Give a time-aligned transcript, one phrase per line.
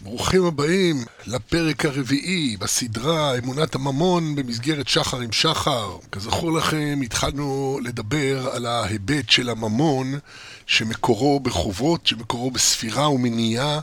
[0.00, 5.96] ברוכים הבאים לפרק הרביעי בסדרה אמונת הממון במסגרת שחר עם שחר.
[6.12, 10.18] כזכור לכם, התחלנו לדבר על ההיבט של הממון
[10.66, 13.80] שמקורו בחובות, שמקורו בספירה ומניעה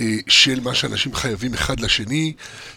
[0.00, 2.32] אה, של מה שאנשים חייבים אחד לשני,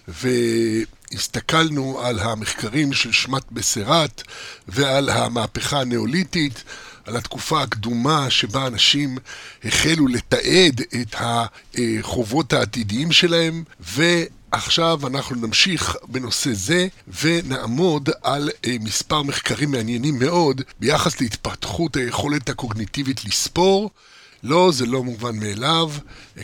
[0.08, 4.24] והסתכלנו על המחקרים של שמט בסרת
[4.68, 6.64] ועל המהפכה הניאוליתית.
[7.10, 9.18] על התקופה הקדומה שבה אנשים
[9.64, 16.88] החלו לתעד את החובות העתידיים שלהם, ועכשיו אנחנו נמשיך בנושא זה
[17.22, 23.90] ונעמוד על אה, מספר מחקרים מעניינים מאוד ביחס להתפתחות היכולת הקוגניטיבית לספור.
[24.44, 25.92] לא, זה לא מובן מאליו.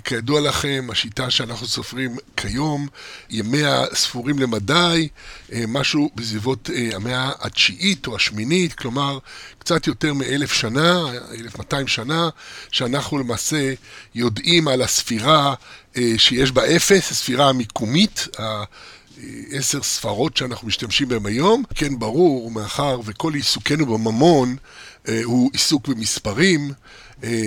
[0.04, 2.88] כידוע לכם, השיטה שאנחנו סופרים כיום,
[3.30, 5.08] ימיה ספורים למדי,
[5.54, 9.20] אה, משהו בסביבות אה, המאה התשיעית או השמינית, כלומר,
[9.59, 11.04] קצת יותר מאלף שנה,
[11.40, 12.30] אלף מאתיים שנה,
[12.71, 13.73] שאנחנו למעשה
[14.16, 15.54] יודעים על הספירה
[15.98, 18.27] אה, שיש בה אפס, הספירה המיקומית,
[19.52, 21.63] עשר ספרות שאנחנו משתמשים בהן היום.
[21.76, 24.55] כן, ברור, מאחר וכל עיסוקנו בממון
[25.24, 26.74] הוא עיסוק במספרים, אה,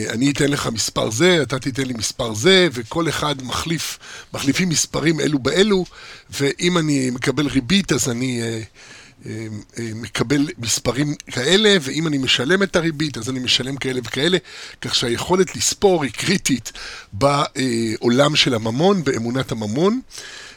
[0.09, 3.99] אני אתן לך מספר זה, אתה תיתן לי מספר זה, וכל אחד מחליף,
[4.35, 5.85] מחליפים מספרים אלו באלו,
[6.31, 9.47] ואם אני מקבל ריבית אז אני אה,
[9.79, 14.39] אה, מקבל מספרים כאלה, ואם אני משלם את הריבית אז אני משלם כאלה וכאלה,
[14.81, 16.73] כך שהיכולת לספור היא קריטית
[17.13, 20.01] בעולם של הממון, באמונת הממון.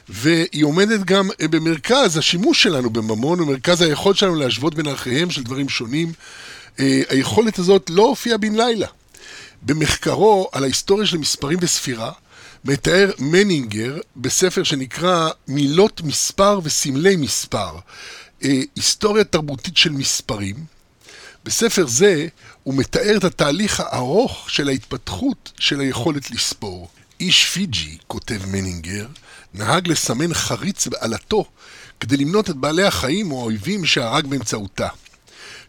[0.10, 5.70] והיא עומדת גם במרכז השימוש שלנו בממון, במרכז היכולת שלנו להשוות בין ערכיהם של דברים
[5.70, 6.14] שונים.
[6.78, 8.88] היכולת הזאת לא הופיעה בן לילה.
[9.64, 12.12] במחקרו על ההיסטוריה של מספרים וספירה,
[12.66, 17.76] מתאר מנינגר בספר שנקרא מילות מספר וסמלי מספר,
[18.44, 20.56] אה, היסטוריה תרבותית של מספרים.
[21.44, 22.28] בספר זה
[22.64, 26.90] הוא מתאר את התהליך הארוך של ההתפתחות של היכולת לספור.
[27.20, 29.08] איש פיג'י, כותב מנינגר,
[29.54, 31.46] נהג לסמן חריץ בעלתו
[32.00, 34.88] כדי למנות את בעלי החיים או האויבים שהרג באמצעותה.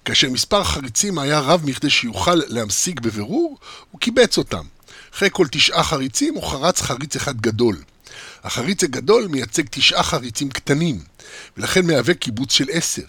[0.05, 3.58] כאשר מספר חריצים היה רב מכדי שיוכל להמשיג בבירור,
[3.90, 4.64] הוא קיבץ אותם.
[5.14, 7.77] אחרי כל תשעה חריצים הוא חרץ חריץ אחד גדול.
[8.45, 11.01] החריץ הגדול מייצג תשעה חריצים קטנים,
[11.57, 13.02] ולכן מהווה קיבוץ של עשר.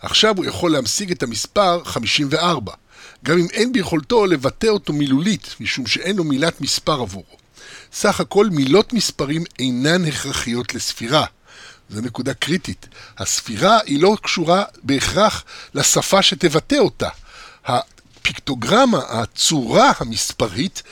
[0.00, 2.72] עכשיו הוא יכול להמשיג את המספר 54,
[3.24, 7.36] גם אם אין ביכולתו לבטא אותו מילולית, משום שאין לו מילת מספר עבורו.
[7.92, 11.24] סך הכל מילות מספרים אינן הכרחיות לספירה.
[11.92, 12.86] זו נקודה קריטית.
[13.18, 15.44] הספירה היא לא קשורה בהכרח
[15.74, 17.08] לשפה שתבטא אותה.
[17.64, 20.82] הפיקטוגרמה, הצורה המספרית,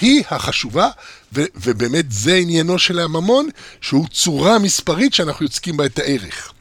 [0.00, 0.88] היא החשובה,
[1.32, 3.48] ו- ובאמת זה עניינו של הממון,
[3.80, 6.52] שהוא צורה מספרית שאנחנו יוצקים בה את הערך.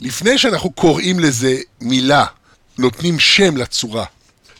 [0.00, 2.24] לפני שאנחנו קוראים לזה מילה,
[2.78, 4.04] נותנים שם לצורה.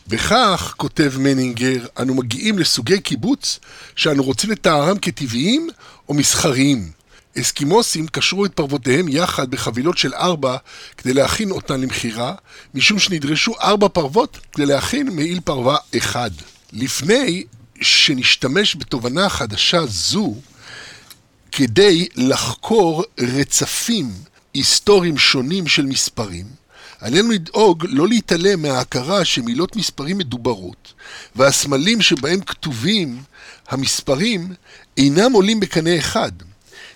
[0.07, 3.59] וכך, כותב מנינגר, אנו מגיעים לסוגי קיבוץ
[3.95, 5.69] שאנו רוצים לתארם כטבעיים
[6.09, 6.98] או מסחריים.
[7.37, 10.57] אסקימוסים קשרו את פרוותיהם יחד בחבילות של ארבע
[10.97, 12.33] כדי להכין אותן למכירה,
[12.73, 16.31] משום שנדרשו ארבע פרוות כדי להכין מעיל פרווה אחד.
[16.73, 17.43] לפני
[17.81, 20.35] שנשתמש בתובנה חדשה זו
[21.51, 24.11] כדי לחקור רצפים
[24.53, 26.45] היסטוריים שונים של מספרים,
[26.99, 30.93] עלינו לדאוג לא להתעלם מההכרה שמילות מספרים מדוברות,
[31.35, 33.23] והסמלים שבהם כתובים
[33.69, 34.53] המספרים
[34.97, 36.31] אינם עולים בקנה אחד.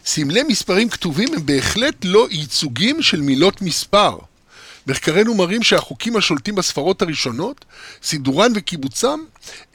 [0.05, 4.17] סמלי מספרים כתובים הם בהחלט לא ייצוגים של מילות מספר.
[4.87, 7.65] מחקרינו מראים שהחוקים השולטים בספרות הראשונות,
[8.03, 9.19] סידורן וקיבוצם,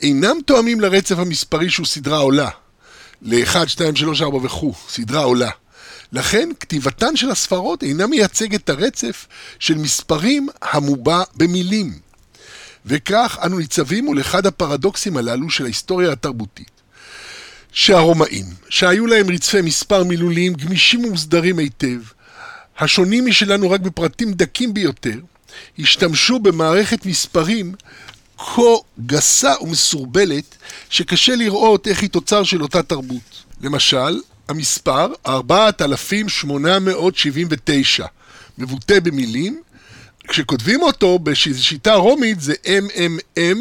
[0.02, 2.48] אינם תואמים לרצף המספרי שהוא סדרה עולה.
[3.22, 5.50] ל-1, 2, 3, 4 וכו', סדרה עולה.
[6.12, 9.26] לכן, כתיבתן של הספרות אינה מייצגת את הרצף
[9.58, 11.98] של מספרים המובע במילים.
[12.86, 16.77] וכך אנו ניצבים מול אחד הפרדוקסים הללו של ההיסטוריה התרבותית.
[17.72, 22.00] שהרומאים, שהיו להם רצפי מספר מילוליים גמישים ומוסדרים היטב,
[22.78, 25.18] השונים משלנו רק בפרטים דקים ביותר,
[25.78, 27.74] השתמשו במערכת מספרים
[28.38, 28.62] כה
[29.06, 30.56] גסה ומסורבלת,
[30.90, 33.44] שקשה לראות איך היא תוצר של אותה תרבות.
[33.60, 38.06] למשל, המספר 4879
[38.58, 39.62] מבוטא במילים,
[40.28, 43.58] כשכותבים אותו בשיטה רומית זה MMM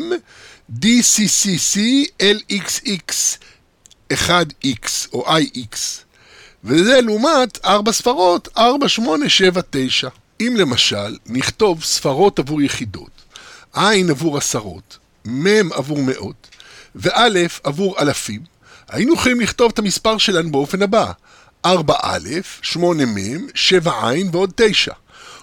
[0.81, 1.79] DCCC
[2.21, 3.13] LXX
[4.13, 5.77] 1x או ix,
[6.63, 10.09] וזה לעומת 4 ספרות, 4, 8, 7, 9.
[10.41, 13.11] אם למשל נכתוב ספרות עבור יחידות,
[13.73, 16.47] עין עבור עשרות, מ' עבור מאות,
[16.95, 17.27] וא'
[17.63, 18.41] עבור אלפים,
[18.89, 21.11] היינו יכולים לכתוב את המספר שלנו באופן הבא
[21.67, 21.69] 4א,
[22.73, 23.17] 8מ,
[23.55, 23.89] 7ע
[24.31, 24.93] ועוד 9.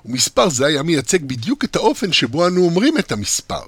[0.05, 3.63] ומספר זה היה מייצג בדיוק את האופן שבו אנו אומרים את המספר.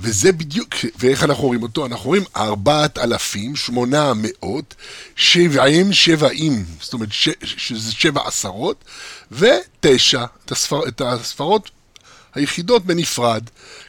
[0.00, 1.86] וזה בדיוק, ואיך אנחנו רואים אותו?
[1.86, 4.74] אנחנו רואים 4,800,
[5.16, 8.84] 70, 70, זאת אומרת שזה שבע עשרות,
[9.32, 11.70] ותשע, את, הספר, את הספרות
[12.34, 13.42] היחידות בנפרד.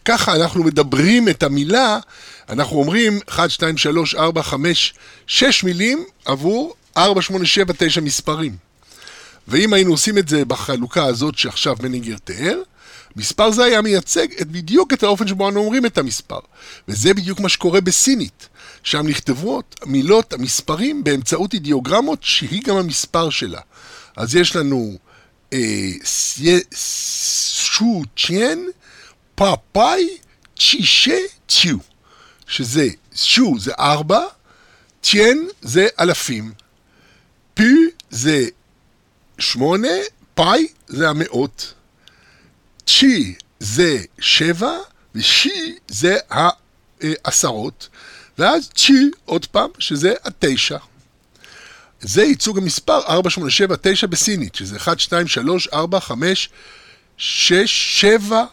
[0.06, 2.00] ככה אנחנו מדברים את המילה,
[2.50, 4.94] אנחנו אומרים 1, 2, 3, 4, 5,
[5.28, 8.56] 6 מילים עבור 4, 8, 7, 9 מספרים.
[9.48, 12.58] ואם היינו עושים את זה בחלוקה הזאת שעכשיו מנינגר תיאר,
[13.16, 16.40] מספר זה היה מייצג את בדיוק את האופן שבו אנו אומרים את המספר.
[16.88, 18.50] וזה בדיוק מה שקורה בסינית.
[18.84, 23.62] שם נכתבות מילות המספרים באמצעות אידיוגרמות שהיא גם המספר שלה.
[24.16, 24.98] אז יש לנו
[25.54, 25.90] אה,
[26.76, 28.70] שו צ'יין,
[29.36, 30.08] פאפאי,
[30.60, 31.18] צ'ישה,
[31.48, 31.78] צ'יו.
[32.48, 34.22] שזה, שו זה ארבע,
[35.04, 36.52] צ'יין זה אלפים,
[37.54, 37.74] פי
[38.10, 38.46] זה
[39.40, 39.88] שמונה,
[40.34, 41.74] פאי זה המאות.
[42.86, 44.78] צ'י זה שבע,
[45.16, 47.90] ושי זה העשרות,
[48.38, 50.78] ואז צ'י עוד פעם, שזה התשע.
[52.02, 56.50] זה ייצוג המספר 4, 8, 7, 9 בסינית, שזה 1, 2, 3, 4, 5,
[57.18, 58.46] 6, 7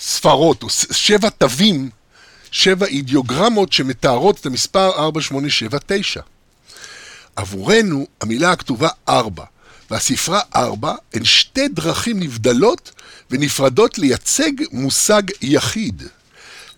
[0.00, 1.90] ספרות, או 7 תווים,
[2.50, 6.20] 7 אידיוגרמות שמתארות את המספר 4, 8, 7, 9.
[7.36, 9.44] עבורנו, המילה הכתובה 4
[9.90, 12.92] והספרה 4 הן שתי דרכים נבדלות
[13.32, 16.02] ונפרדות לייצג מושג יחיד.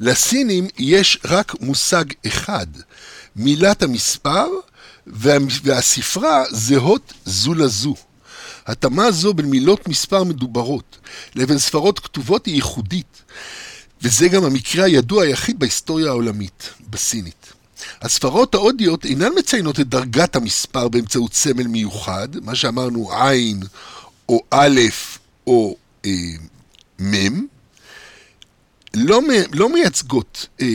[0.00, 2.66] לסינים יש רק מושג אחד,
[3.36, 4.46] מילת המספר
[5.06, 7.94] וה, והספרה זהות זו לזו.
[8.66, 10.98] התאמה זו בין מילות מספר מדוברות
[11.34, 13.22] לבין ספרות כתובות היא ייחודית,
[14.02, 17.52] וזה גם המקרה הידוע היחיד בהיסטוריה העולמית, בסינית.
[18.02, 23.62] הספרות ההודיות אינן מציינות את דרגת המספר באמצעות סמל מיוחד, מה שאמרנו עין
[24.28, 24.80] או א'
[25.46, 25.76] או
[27.00, 27.46] מ',
[28.94, 29.20] לא,
[29.52, 30.66] לא מייצגות, אה,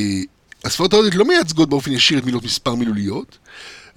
[0.66, 3.38] הספרות ההודיות לא מייצגות באופן ישיר את מילות מספר מילוליות,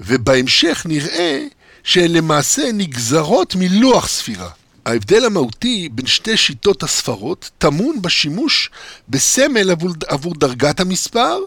[0.01, 1.47] ובהמשך נראה
[1.85, 4.51] שהן למעשה נגזרות מלוח ספירה.
[4.87, 8.71] ההבדל המהותי בין שתי שיטות הספרות טמון בשימוש
[9.09, 11.39] בסמל עבור, עבור דרגת המספר,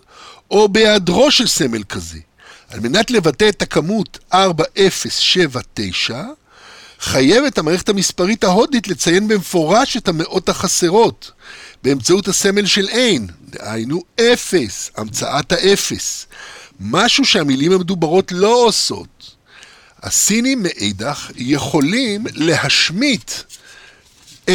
[0.51, 2.19] או בהיעדרו של סמל כזה.
[2.69, 6.23] על מנת לבטא את הכמות 4079,
[6.99, 11.31] חייבת המערכת המספרית ההודית לציין במפורש את המאות החסרות,
[11.83, 16.25] באמצעות הסמל של אין, דהיינו אפס, המצאת האפס.
[16.79, 19.35] משהו שהמילים המדוברות לא עושות.
[20.03, 23.31] הסינים מאידך יכולים להשמיט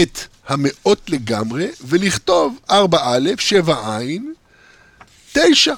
[0.03, 2.75] את המאות לגמרי ולכתוב 4א,
[3.39, 4.35] 7 עין,
[5.33, 5.75] 9.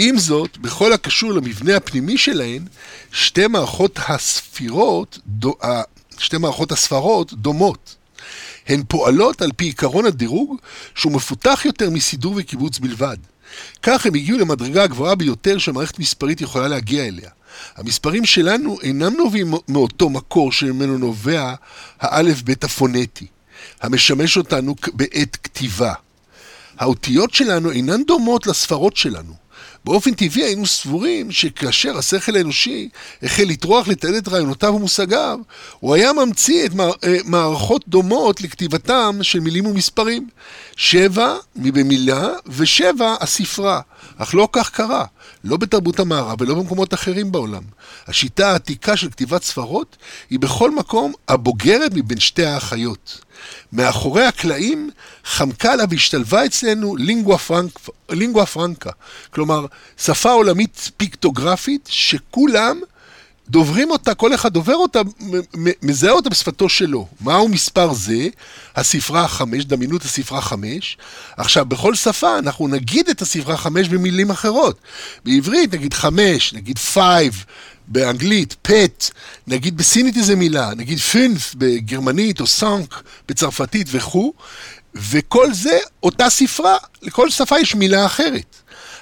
[0.00, 2.64] עם זאת, בכל הקשור למבנה הפנימי שלהן,
[3.12, 5.18] שתי מערכות הספירות,
[6.18, 7.94] שתי מערכות הספרות דומות.
[8.68, 10.56] הן פועלות על פי עיקרון הדירוג
[10.94, 13.16] שהוא מפותח יותר מסידור וקיבוץ בלבד.
[13.82, 17.30] כך הם הגיעו למדרגה הגבוהה ביותר שהמערכת מספרית יכולה להגיע אליה.
[17.76, 21.54] המספרים שלנו אינם נובעים מאותו מקור שממנו נובע
[22.00, 23.26] האלף בית הפונטי,
[23.80, 25.92] המשמש אותנו בעת כתיבה.
[26.78, 29.47] האותיות שלנו אינן דומות לספרות שלנו.
[29.88, 32.88] באופן טבעי היינו סבורים שכאשר השכל האנושי
[33.22, 35.38] החל לטרוח לתעד את רעיונותיו ומושגיו,
[35.80, 40.28] הוא היה ממציא את אה, מערכות דומות לכתיבתם של מילים ומספרים.
[40.76, 43.80] שבע מבמילה ושבע הספרה.
[44.18, 45.04] אך לא כך קרה,
[45.44, 47.62] לא בתרבות המערב ולא במקומות אחרים בעולם.
[48.06, 49.96] השיטה העתיקה של כתיבת ספרות
[50.30, 53.20] היא בכל מקום הבוגרת מבין שתי האחיות.
[53.72, 54.90] מאחורי הקלעים
[55.24, 57.78] חמקה לה והשתלבה אצלנו לינגואה, פרנק,
[58.10, 58.90] לינגואה פרנקה,
[59.30, 59.66] כלומר
[59.98, 62.80] שפה עולמית פיקטוגרפית שכולם
[63.50, 65.00] דוברים אותה, כל אחד דובר אותה,
[65.82, 67.06] מזהה אותה בשפתו שלו.
[67.20, 68.28] מהו מספר זה?
[68.76, 70.98] הספרה החמש, דמיינו את הספרה חמש.
[71.36, 74.78] עכשיו, בכל שפה אנחנו נגיד את הספרה חמש במילים אחרות.
[75.24, 77.44] בעברית נגיד חמש, נגיד five,
[77.88, 79.10] באנגלית, פט,
[79.46, 84.32] נגיד בסינית איזה מילה, נגיד fünf בגרמנית או cinq בצרפתית וכו',
[84.94, 88.56] וכל זה אותה ספרה, לכל שפה יש מילה אחרת.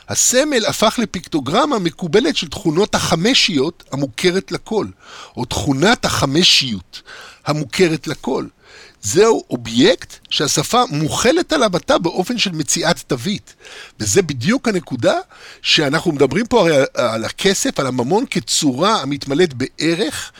[0.08, 4.86] הסמל הפך לפיקטוגרמה מקובלת של תכונות החמשיות המוכרת לכל,
[5.36, 7.02] או תכונת החמשיות
[7.46, 8.46] המוכרת לכל.
[9.02, 13.54] זהו אובייקט שהשפה מוכלת עליו עתה באופן של מציאת תווית.
[14.00, 15.14] וזה בדיוק הנקודה
[15.62, 20.32] שאנחנו מדברים פה הרי על הכסף, על הממון כצורה המתמלאת בערך.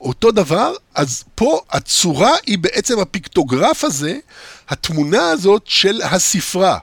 [0.00, 4.18] אותו דבר, אז פה הצורה היא בעצם הפיקטוגרף הזה,
[4.68, 6.78] התמונה הזאת של הספרה.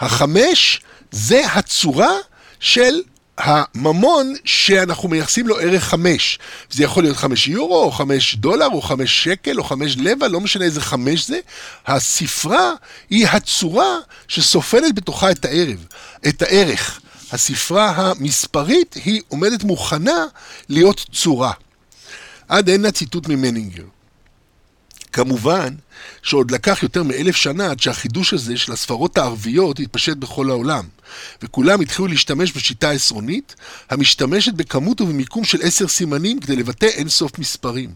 [0.00, 2.12] החמש זה הצורה
[2.60, 3.02] של
[3.42, 6.38] הממון שאנחנו מייחסים לו ערך 5.
[6.70, 10.40] זה יכול להיות 5 יורו, או 5 דולר, או 5 שקל, או 5 לבע, לא
[10.40, 11.38] משנה איזה 5 זה.
[11.86, 12.72] הספרה
[13.10, 13.96] היא הצורה
[14.28, 15.86] שסופנת בתוכה את הערב,
[16.28, 17.00] את הערך.
[17.32, 20.24] הספרה המספרית היא עומדת מוכנה
[20.68, 21.52] להיות צורה.
[22.48, 23.84] עד הנה ציטוט ממנינגר.
[25.12, 25.74] כמובן
[26.22, 30.84] שעוד לקח יותר מאלף שנה עד שהחידוש הזה של הספרות הערביות התפשט בכל העולם,
[31.42, 33.54] וכולם התחילו להשתמש בשיטה העשרונית,
[33.90, 37.90] המשתמשת בכמות ובמיקום של עשר סימנים כדי לבטא אינסוף מספרים.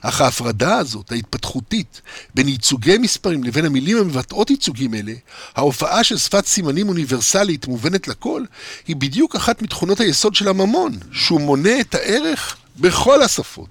[0.00, 2.00] אך ההפרדה הזאת, ההתפתחותית,
[2.34, 5.12] בין ייצוגי מספרים לבין המילים המבטאות ייצוגים אלה,
[5.54, 8.42] ההופעה של שפת סימנים אוניברסלית מובנת לכל,
[8.86, 13.68] היא בדיוק אחת מתכונות היסוד של הממון, שהוא מונה את הערך בכל השפות.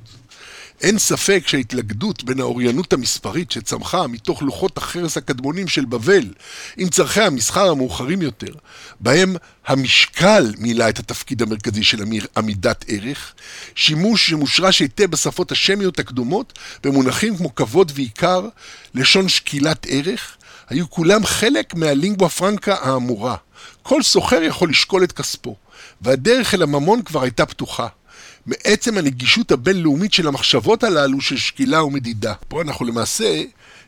[0.81, 6.33] אין ספק שההתלכדות בין האוריינות המספרית שצמחה מתוך לוחות החרס הקדמונים של בבל
[6.77, 8.53] עם צורכי המסחר המאוחרים יותר,
[8.99, 9.35] בהם
[9.67, 12.03] המשקל מילא את התפקיד המרכזי של
[12.37, 13.33] עמידת ערך,
[13.75, 18.47] שימוש שמושרש היטב בשפות השמיות הקדומות במונחים כמו כבוד ועיקר,
[18.95, 20.37] לשון שקילת ערך,
[20.69, 23.35] היו כולם חלק מהלינגואה פרנקה האמורה.
[23.83, 25.55] כל סוחר יכול לשקול את כספו,
[26.01, 27.87] והדרך אל הממון כבר הייתה פתוחה.
[28.45, 32.33] מעצם הנגישות הבינלאומית של המחשבות הללו של שקילה ומדידה.
[32.47, 33.43] פה אנחנו למעשה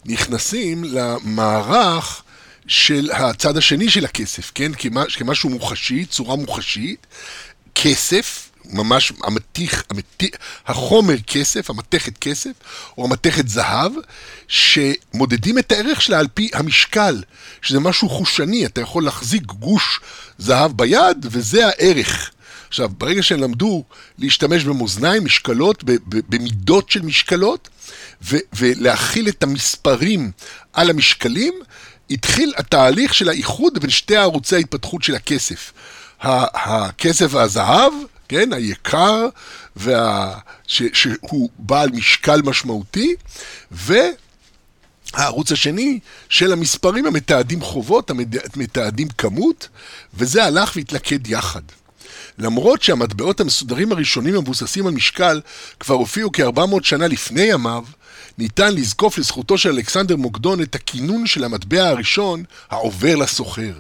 [0.06, 2.24] נכנסים למערך
[2.68, 4.72] של הצד השני של הכסף, כן?
[5.18, 7.08] כמשהו מוחשי, צורה מוחשית,
[7.76, 10.30] כסף, ממש המתיך, המתיך,
[10.68, 12.52] החומר כסף, המתכת כסף,
[12.98, 13.92] או המתכת זהב,
[14.48, 17.24] שמודדים את הערך שלה על פי המשקל,
[17.62, 20.00] שזה משהו חושני, אתה יכול להחזיק גוש
[20.38, 22.32] זהב ביד, וזה הערך.
[22.68, 23.84] עכשיו, ברגע שהם למדו
[24.18, 27.70] להשתמש במאזניים, משקלות, במידות של משקלות,
[28.24, 30.32] ו- ולהכיל את המספרים
[30.74, 31.54] על המשקלים,
[32.10, 35.74] התחיל התהליך של האיחוד בין שתי ערוצי ההתפתחות של הכסף.
[36.22, 37.94] הכסף והזהב,
[38.28, 39.28] כן, היקר,
[39.76, 40.38] וה...
[40.68, 40.84] ש...
[40.94, 43.16] שהוא בעל משקל משמעותי,
[43.72, 48.12] והערוץ השני של המספרים המתעדים חובות,
[48.56, 49.68] המתעדים כמות,
[50.14, 51.62] וזה הלך והתלכד יחד.
[52.38, 55.42] למרות שהמטבעות המסודרים הראשונים המבוססים על משקל
[55.80, 57.84] כבר הופיעו כ-400 שנה לפני ימיו,
[58.38, 63.74] ניתן לזקוף לזכותו של אלכסנדר מוקדון את הכינון של המטבע הראשון, העובר לסוחר.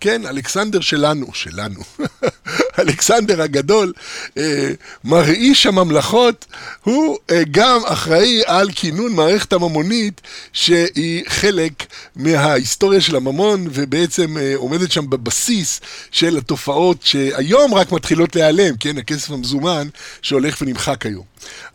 [0.00, 1.80] כן, אלכסנדר שלנו, שלנו,
[2.78, 3.92] אלכסנדר הגדול,
[4.38, 4.70] אה,
[5.04, 6.46] מרעיש הממלכות,
[6.84, 10.20] הוא אה, גם אחראי על כינון מערכת הממונית
[10.52, 11.72] שהיא חלק
[12.16, 15.80] מההיסטוריה של הממון ובעצם אה, עומדת שם בבסיס
[16.10, 19.88] של התופעות שהיום רק מתחילות להיעלם, כן, הכסף המזומן
[20.22, 21.24] שהולך ונמחק היום.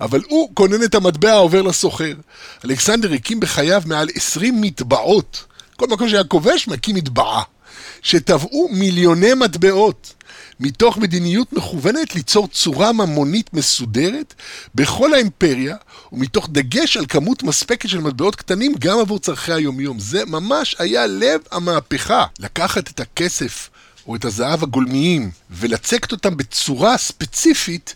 [0.02, 2.14] אבל הוא כונן את המטבע העובר לסוחר.
[2.66, 5.44] אלכסנדר הקים בחייו מעל 20 מטבעות.
[5.76, 7.44] כל מקום שהיה כובש מקים מטבעה.
[8.02, 10.14] שטבעו מיליוני מטבעות
[10.60, 14.34] מתוך מדיניות מכוונת ליצור צורה ממונית מסודרת
[14.76, 15.76] בכל האימפריה
[16.12, 20.00] ומתוך דגש על כמות מספקת של מטבעות קטנים גם עבור צורכי היומיום.
[20.00, 22.26] זה ממש היה לב המהפכה.
[22.40, 23.70] לקחת את הכסף
[24.08, 27.96] או את הזהב הגולמיים ולצקת אותם בצורה ספציפית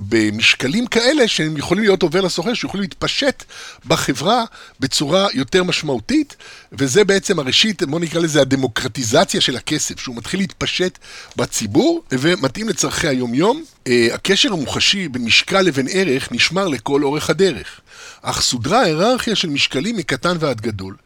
[0.00, 3.44] במשקלים כאלה שהם יכולים להיות עובר לסוחר, שיכולים להתפשט
[3.86, 4.44] בחברה
[4.80, 6.36] בצורה יותר משמעותית,
[6.72, 10.98] וזה בעצם הראשית, בוא נקרא לזה הדמוקרטיזציה של הכסף, שהוא מתחיל להתפשט
[11.36, 13.64] בציבור ומתאים לצורכי היומיום.
[13.86, 17.80] אה, הקשר המוחשי בין משקל לבין ערך נשמר לכל אורך הדרך,
[18.22, 20.96] אך סודרה היררכיה של משקלים מקטן ועד גדול,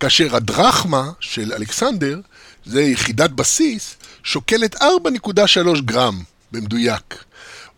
[0.00, 2.20] כאשר הדרחמה של אלכסנדר,
[2.66, 7.24] זה יחידת בסיס, שוקלת 4.3 גרם במדויק.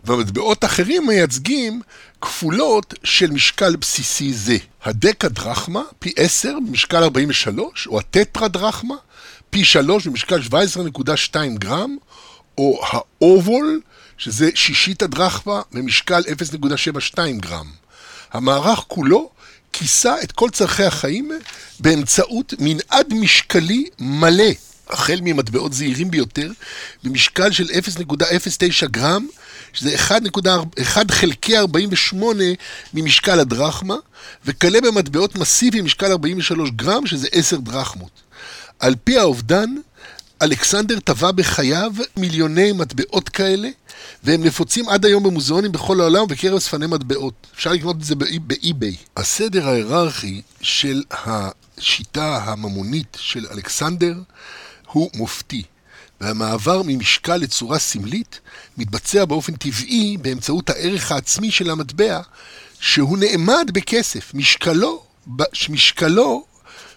[0.04, 1.82] ומטבעות אחרים מייצגים
[2.20, 4.56] כפולות של משקל בסיסי זה.
[4.84, 8.94] הדקה דרחמה, פי 10 במשקל 43, או הטטרה דרחמה,
[9.50, 11.96] פי 3 במשקל 17.2 גרם,
[12.58, 13.80] או האובול,
[14.18, 17.70] שזה שישית הדרחמה, במשקל 0.72 גרם.
[18.32, 19.30] המערך כולו
[19.72, 21.30] כיסה את כל צורכי החיים
[21.80, 24.52] באמצעות מנעד משקלי מלא,
[24.90, 26.50] החל ממטבעות זעירים ביותר,
[27.04, 29.26] במשקל של 0.09 גרם,
[29.72, 32.44] שזה 1 חלקי 48
[32.94, 33.96] ממשקל הדרחמה,
[34.44, 38.10] וכלה במטבעות מסיביים משקל 43 גרם, שזה 10 דרחמות.
[38.78, 39.74] על פי האובדן,
[40.42, 43.68] אלכסנדר טבע בחייו מיליוני מטבעות כאלה,
[44.24, 47.46] והם נפוצים עד היום במוזיאונים בכל העולם ובקרב שפני מטבעות.
[47.54, 48.96] אפשר לקנות את זה באי-ביי.
[49.16, 54.14] הסדר ההיררכי של השיטה הממונית של אלכסנדר
[54.92, 55.62] הוא מופתי.
[56.20, 58.40] והמעבר ממשקל לצורה סמלית
[58.78, 62.20] מתבצע באופן טבעי באמצעות הערך העצמי של המטבע,
[62.80, 65.02] שהוא נאמד בכסף, משקלו,
[65.68, 66.44] משקלו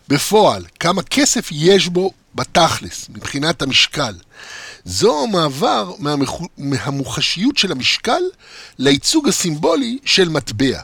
[0.08, 4.16] בפועל, כמה כסף יש בו בתכלס, מבחינת המשקל.
[4.86, 6.48] זו מעבר מהמחו...
[6.58, 8.22] מהמוחשיות של המשקל
[8.80, 10.82] לייצוג הסימבולי של מטבע.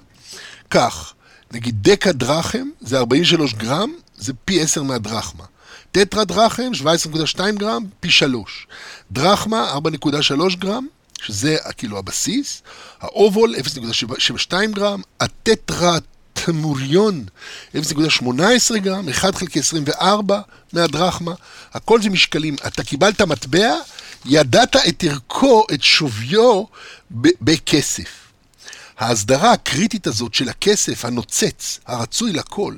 [0.70, 1.14] כך,
[1.52, 5.44] נגיד דקה דרחם זה 43 גרם, זה פי 10 מהדרחמה.
[5.91, 8.67] טטרה דרחם, 17.2 גרם, פי 3.
[9.12, 10.88] דרחמה, 4.3 גרם,
[11.22, 12.62] שזה כאילו הבסיס.
[13.01, 15.01] האובול, 0.72 גרם.
[15.20, 15.98] הטטרה
[16.34, 17.25] טמוריון,
[17.75, 20.41] 0.18 גרם, 1 חלקי 24
[20.74, 21.34] מהדרחמה.
[21.74, 22.56] הכל זה משקלים.
[22.67, 23.75] אתה קיבלת מטבע,
[24.25, 26.63] ידעת את ערכו, את שוויו,
[27.41, 28.27] בכסף.
[28.98, 32.75] ההסדרה הקריטית הזאת של הכסף הנוצץ, הרצוי לכל,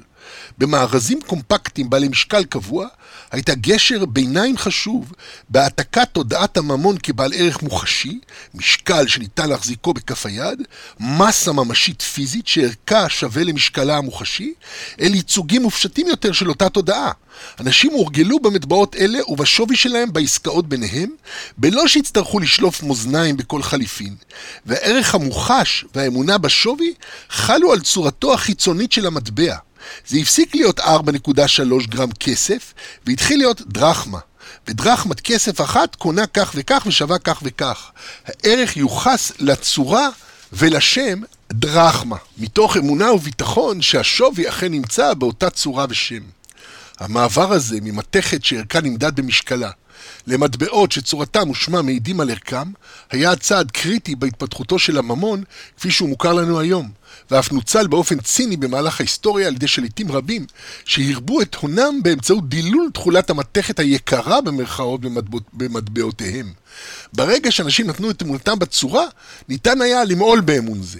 [0.57, 2.87] במארזים קומפקטיים בעלי משקל קבוע,
[3.31, 5.13] הייתה גשר ביניים חשוב
[5.49, 8.19] בהעתקת תודעת הממון כבעל ערך מוחשי,
[8.53, 10.61] משקל שניתן להחזיקו בכף היד,
[10.99, 14.53] מסה ממשית פיזית שערכה שווה למשקלה המוחשי,
[15.01, 17.11] אל ייצוגים מופשטים יותר של אותה תודעה.
[17.59, 21.09] אנשים הורגלו במטבעות אלה ובשווי שלהם בעסקאות ביניהם,
[21.57, 24.15] בלא שיצטרכו לשלוף מאזניים בכל חליפין.
[24.65, 26.93] והערך המוחש והאמונה בשווי
[27.29, 29.55] חלו על צורתו החיצונית של המטבע.
[30.07, 30.87] זה הפסיק להיות 4.3
[31.89, 32.73] גרם כסף,
[33.05, 34.19] והתחיל להיות דרחמה.
[34.67, 37.91] ודרחמת כסף אחת קונה כך וכך ושווה כך וכך.
[38.25, 40.09] הערך יוחס לצורה
[40.53, 41.21] ולשם
[41.51, 46.21] דרחמה, מתוך אמונה וביטחון שהשווי אכן נמצא באותה צורה ושם.
[46.99, 49.71] המעבר הזה ממתכת שערכה נמדד במשקלה,
[50.29, 52.71] למטבעות שצורתם ושמם מעידים על ערכם,
[53.11, 55.43] היה צעד קריטי בהתפתחותו של הממון
[55.77, 56.89] כפי שהוא מוכר לנו היום,
[57.31, 60.45] ואף נוצל באופן ציני במהלך ההיסטוריה על ידי שליטים רבים,
[60.85, 66.53] שהרבו את הונם באמצעות דילול תכולת המתכת היקרה במרכאות במטבע, במטבעותיהם.
[67.13, 69.05] ברגע שאנשים נתנו את אמונתם בצורה,
[69.49, 70.99] ניתן היה למעול באמון זה.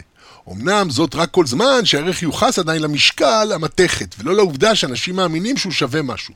[0.52, 5.72] אמנם זאת רק כל זמן שהערך יוחס עדיין למשקל המתכת, ולא לעובדה שאנשים מאמינים שהוא
[5.72, 6.34] שווה משהו.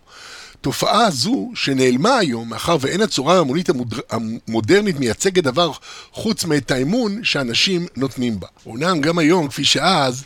[0.64, 4.00] תופעה זו, שנעלמה היום, מאחר ואין הצורה ההמונית המודר...
[4.10, 5.72] המודרנית מייצגת דבר
[6.12, 8.48] חוץ מאת האמון שאנשים נותנים בה.
[8.66, 10.24] אומנם גם היום, כפי שאז,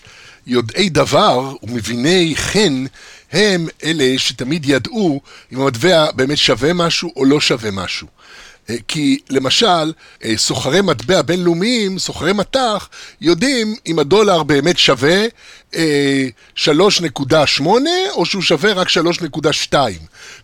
[0.48, 2.86] יודעי דבר ומביני חן
[3.32, 5.22] הם אלה שתמיד ידעו
[5.54, 8.08] אם המטבע באמת שווה משהו או לא שווה משהו.
[8.70, 12.90] אה, כי למשל, אה, סוחרי מטבע בינלאומיים, סוחרי מטח,
[13.22, 15.24] יודעים אם הדולר באמת שווה
[15.72, 15.78] 3.8
[17.88, 19.76] אה, או שהוא שווה רק 3.2.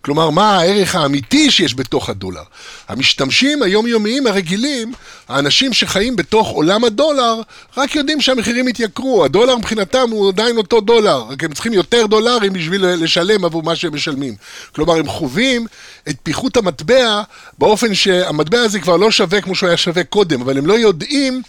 [0.02, 2.44] כלומר, מה הערך האמיתי שיש בתוך הדולר.
[2.88, 4.94] המשתמשים היומיומיים הרגילים,
[5.28, 7.42] האנשים שחיים בתוך עולם הדולר,
[7.78, 9.26] רק יודעים שהמחירים התייקרו.
[9.26, 13.76] הדולר מבחינתם הוא עדיין אותו דולר, רק הם צריכים יותר דולרים בשביל לשלם עבור מה
[13.76, 14.36] שהם משלמים.
[14.76, 15.68] כלומר, הם חווים
[16.10, 17.22] את פיחות המטבע
[17.58, 21.42] באופן שהמטבע הזה כבר לא שווה כמו שהוא היה שווה קודם, אבל הם לא יודעים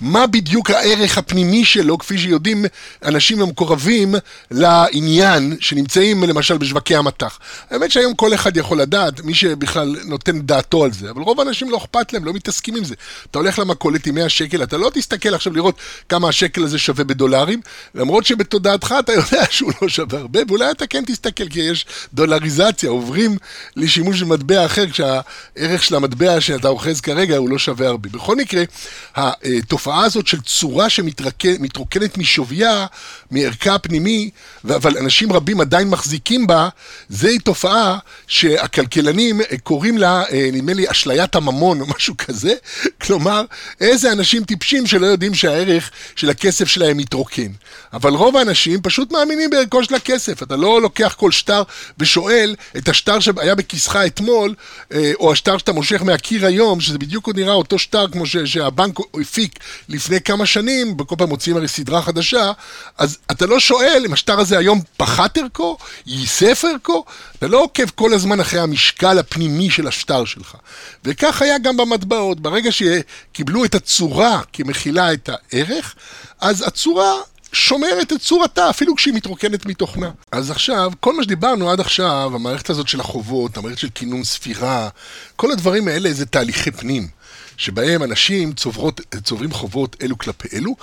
[0.00, 2.64] מה בדיוק הערך הפנימי שלו, כפי שיודעים
[3.04, 4.14] אנשים המקורבים
[4.50, 7.38] לעניין, שנמצאים למשל בשווקי המטח.
[7.72, 11.70] האמת שהיום כל אחד יכול לדעת, מי שבכלל נותן דעתו על זה, אבל רוב האנשים
[11.70, 12.94] לא אכפת להם, לא מתעסקים עם זה.
[13.30, 15.76] אתה הולך למכולת עם 100 שקל, אתה לא תסתכל עכשיו לראות
[16.08, 17.60] כמה השקל הזה שווה בדולרים,
[17.94, 22.90] למרות שבתודעתך אתה יודע שהוא לא שווה הרבה, ואולי אתה כן תסתכל, כי יש דולריזציה,
[22.90, 23.36] עוברים
[23.76, 28.08] לשימוש במטבע אחר, כשהערך של המטבע שאתה אוחז כרגע הוא לא שווה הרבה.
[28.08, 28.62] בכל מקרה,
[29.14, 32.86] התופעה הזאת של צורה שמתרוקנת משוויה,
[33.30, 34.30] מערכה הפנימי,
[34.64, 36.68] אבל אנשים רבים עדיין מחזיקים בה,
[37.08, 37.61] זוהי תופעה
[38.26, 42.54] שהכלכלנים קוראים לה, אה, נדמה לי, אשליית הממון או משהו כזה.
[43.02, 43.44] כלומר,
[43.80, 47.52] איזה אנשים טיפשים שלא יודעים שהערך של הכסף שלהם מתרוקן.
[47.92, 50.42] אבל רוב האנשים פשוט מאמינים בערכו של הכסף.
[50.42, 51.62] אתה לא לוקח כל שטר
[51.98, 54.54] ושואל את השטר שהיה בכיסך אתמול,
[54.92, 58.98] אה, או השטר שאתה מושך מהקיר היום, שזה בדיוק עוד נראה אותו שטר כמו שהבנק
[59.20, 62.52] הפיק לפני כמה שנים, בכל פעם מוציאים הרי סדרה חדשה,
[62.98, 67.04] אז אתה לא שואל אם השטר הזה היום פחת ערכו, ייסף ערכו,
[67.38, 70.56] אתה לא עוקב כל הזמן אחרי המשקל הפנימי של השטר שלך.
[71.04, 75.94] וכך היה גם במטבעות, ברגע שקיבלו את הצורה כמכילה את הערך,
[76.40, 77.12] אז הצורה
[77.52, 80.10] שומרת את צורתה, אפילו כשהיא מתרוקנת מתוכנה.
[80.32, 84.88] אז עכשיו, כל מה שדיברנו עד עכשיו, המערכת הזאת של החובות, המערכת של כינון ספירה,
[85.36, 87.08] כל הדברים האלה זה תהליכי פנים,
[87.62, 90.76] שבהם אנשים צוברות, צוברים חובות אלו כלפי אלו,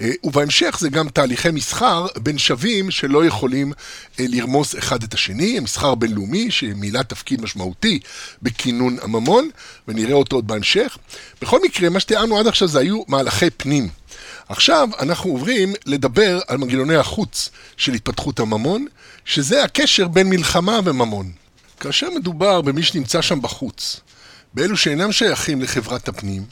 [0.00, 3.72] אה, ובהמשך זה גם תהליכי מסחר בין שווים שלא יכולים
[4.20, 8.00] אה, לרמוס אחד את השני, מסחר בינלאומי שמילא תפקיד משמעותי
[8.42, 9.50] בכינון הממון,
[9.88, 10.98] ונראה אותו עוד בהמשך.
[11.42, 13.88] בכל מקרה, מה שתיארנו עד עכשיו זה היו מהלכי פנים.
[14.48, 18.86] עכשיו אנחנו עוברים לדבר על מנגנוני החוץ של התפתחות הממון,
[19.24, 21.32] שזה הקשר בין מלחמה וממון.
[21.80, 24.00] כאשר מדובר במי שנמצא שם בחוץ,
[24.54, 26.44] באלו שאינם שייכים לחברת הפנים,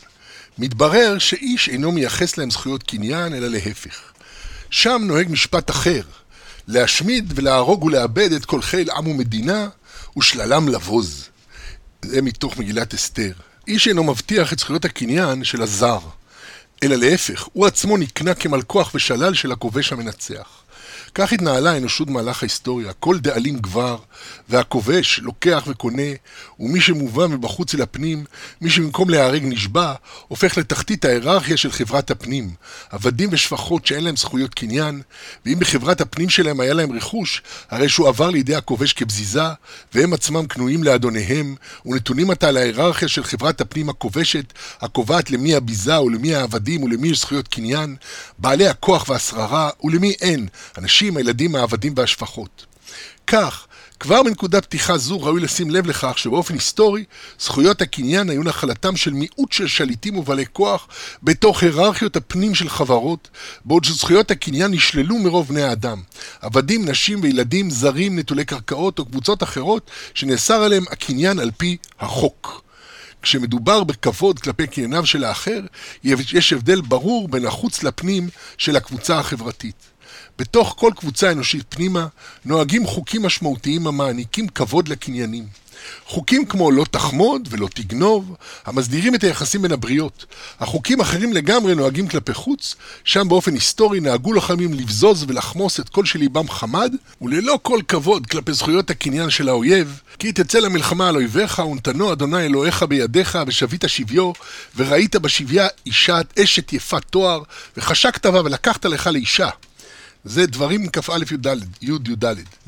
[0.59, 4.13] מתברר שאיש אינו מייחס להם זכויות קניין, אלא להפך.
[4.71, 6.03] שם נוהג משפט אחר,
[6.69, 9.69] להשמיד ולהרוג ולאבד את כל חיל עם ומדינה,
[10.19, 11.29] ושללם לבוז.
[12.05, 13.33] זה מתוך מגילת אסתר.
[13.69, 15.99] איש אינו מבטיח את זכויות הקניין של הזר,
[16.83, 20.62] אלא להפך, הוא עצמו נקנה כמלכוח ושלל של הכובש המנצח.
[21.15, 23.97] כך התנהלה האנושות במהלך ההיסטוריה, כל דאלים גבר,
[24.49, 26.03] והכובש לוקח וקונה,
[26.61, 28.25] ומי שמובא מבחוץ אל הפנים,
[28.61, 29.95] מי שבמקום להיהרג נשבע,
[30.29, 32.51] הופך לתחתית ההיררכיה של חברת הפנים.
[32.91, 35.03] עבדים ושפחות שאין להם זכויות קניין,
[35.47, 39.43] ואם בחברת הפנים שלהם היה להם רכוש, הרי שהוא עבר לידי הכובש כבזיזה,
[39.95, 41.55] והם עצמם כנועים לאדוניהם,
[41.87, 47.49] ונתונים עתה להיררכיה של חברת הפנים הכובשת, הקובעת למי הביזה ולמי העבדים ולמי יש זכויות
[47.49, 47.97] קניין,
[48.39, 50.49] בעלי הכוח והשררה ולמי אין,
[50.79, 52.67] אנשים הנשים, הילדים, העבדים והשפחות.
[53.27, 53.67] כך,
[54.01, 57.05] כבר מנקודת פתיחה זו ראוי לשים לב לכך שבאופן היסטורי,
[57.41, 60.89] זכויות הקניין היו נחלתם של מיעוט של שליטים ובעלי כוח
[61.23, 63.29] בתוך היררכיות הפנים של חברות,
[63.65, 66.03] בעוד שזכויות הקניין נשללו מרוב בני האדם.
[66.41, 72.63] עבדים, נשים וילדים, זרים, נטולי קרקעות או קבוצות אחרות שנאסר עליהם הקניין על פי החוק.
[73.23, 75.61] כשמדובר בכבוד כלפי קנייניו של האחר,
[76.05, 79.92] יש הבדל ברור בין החוץ לפנים של הקבוצה החברתית.
[80.43, 82.07] בתוך כל קבוצה אנושית פנימה
[82.45, 85.45] נוהגים חוקים משמעותיים המעניקים כבוד לקניינים.
[86.07, 90.27] חוקים כמו לא תחמוד ולא תגנוב, המסדירים את היחסים בין הבריות.
[90.61, 92.75] החוקים אחרים לגמרי נוהגים כלפי חוץ,
[93.05, 98.53] שם באופן היסטורי נהגו לוחמים לבזוז ולחמוס את כל שליבם חמד, וללא כל כבוד כלפי
[98.53, 104.33] זכויות הקניין של האויב, כי תצא למלחמה על אויביך, ונתנו אדוני אלוהיך בידיך, ושבית שביו,
[104.77, 107.43] וראית בשביה אישה אשת יפת תואר,
[107.77, 109.49] וחשקת בה ולקחת לך לאישה.
[110.25, 111.47] זה דברים כ"א י"ד,
[111.83, 112.25] י' י"ד.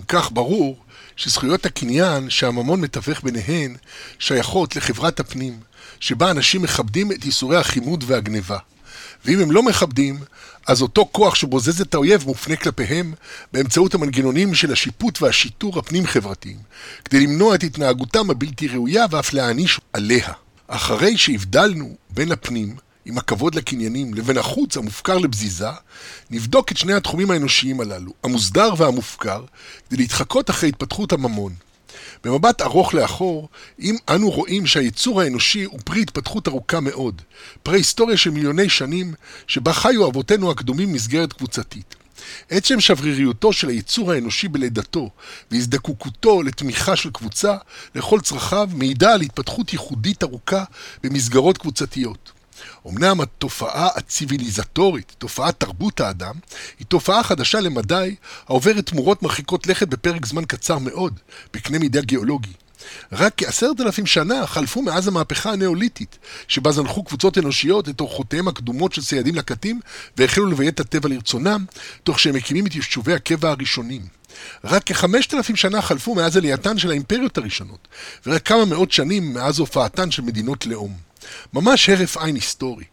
[0.09, 0.79] כך ברור
[1.17, 3.77] שזכויות הקניין שהממון מתווך ביניהן
[4.19, 5.61] שייכות לחברת הפנים,
[6.01, 8.59] שבה אנשים מכבדים את ייסורי החימוד והגניבה.
[9.25, 10.19] ואם הם לא מכבדים,
[10.67, 13.15] אז אותו כוח שבוזז את האויב מופנה כלפיהם
[13.53, 16.59] באמצעות המנגנונים של השיפוט והשיטור הפנים-חברתיים,
[17.05, 20.29] כדי למנוע את התנהגותם הבלתי ראויה ואף להעניש עליה.
[20.69, 25.69] אחרי שהבדלנו בין הפנים, עם הכבוד לקניינים לבין החוץ המופקר לבזיזה,
[26.31, 29.45] נבדוק את שני התחומים האנושיים הללו, המוסדר והמופקר,
[29.89, 31.55] כדי להתחקות אחרי התפתחות הממון.
[32.25, 33.49] במבט ארוך לאחור,
[33.81, 37.23] אם אנו רואים שהיצור האנושי הוא פרי התפתחות ארוכה מאוד,
[37.63, 39.15] פרי היסטוריה של מיליוני שנים,
[39.47, 41.95] שבה חיו אבותינו הקדומים מסגרת קבוצתית.
[42.51, 45.11] עצם שבריריותו של היצור האנושי בלידתו
[45.51, 47.57] והזדקקותו לתמיכה של קבוצה
[47.95, 50.65] לכל צרכיו מעידה על התפתחות ייחודית ארוכה
[51.03, 52.34] במסגרות קבוצתיות.
[52.89, 56.35] אמנם התופעה הציוויליזטורית, תופעת תרבות האדם,
[56.79, 58.15] היא תופעה חדשה למדי,
[58.49, 61.21] העוברת תמורות מרחיקות לכת בפרק זמן קצר מאוד,
[61.55, 62.53] בקנה מידה גיאולוגי.
[63.13, 66.19] רק כעשרת אלפים שנה חלפו מאז המהפכה הנאוליתית,
[66.49, 69.81] שבה זנחו קבוצות אנושיות את אורחותיהם הקדומות של ציידים לקטים
[70.17, 71.65] והחלו לביית הטבע לרצונם,
[72.03, 74.03] תוך שהם מקימים את יישובי הקבע הראשונים.
[74.65, 77.89] רק כחמשת אלפים שנה חלפו מאז עלייתן של האימפריות הראשונות,
[78.27, 81.14] ורק כמה מאות שנים מאז הופעתן של מדינות לאום.
[81.53, 82.85] ממש הרף עין היסטורי.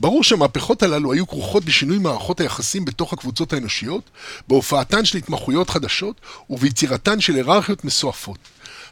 [0.00, 4.10] ברור שהמהפכות הללו היו כרוכות בשינוי מערכות היחסים בתוך הקבוצות האנושיות,
[4.48, 8.38] בהופעתן של התמחויות חדשות וביצירתן של היררכיות מסועפות.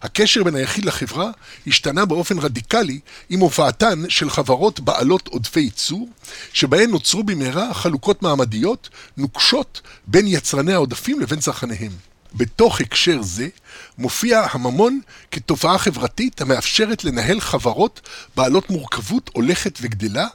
[0.02, 1.30] הקשר בין היחיד לחברה
[1.66, 6.08] השתנה באופן רדיקלי עם הופעתן של חברות בעלות עודפי ייצור,
[6.52, 11.92] שבהן נוצרו במהרה חלוקות מעמדיות נוקשות בין יצרני העודפים לבין צרכניהם.
[12.34, 13.48] בתוך הקשר זה
[13.98, 18.00] מופיע הממון כתופעה חברתית המאפשרת לנהל חברות
[18.36, 20.26] בעלות מורכבות הולכת וגדלה,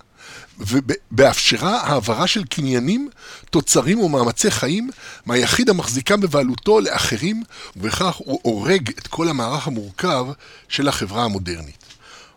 [0.60, 3.10] ובאפשרה העברה של קניינים,
[3.50, 4.90] תוצרים ומאמצי חיים
[5.26, 7.44] מהיחיד המחזיקם בבעלותו לאחרים,
[7.76, 10.26] ובכך הוא הורג את כל המערך המורכב
[10.70, 11.84] של החברה המודרנית.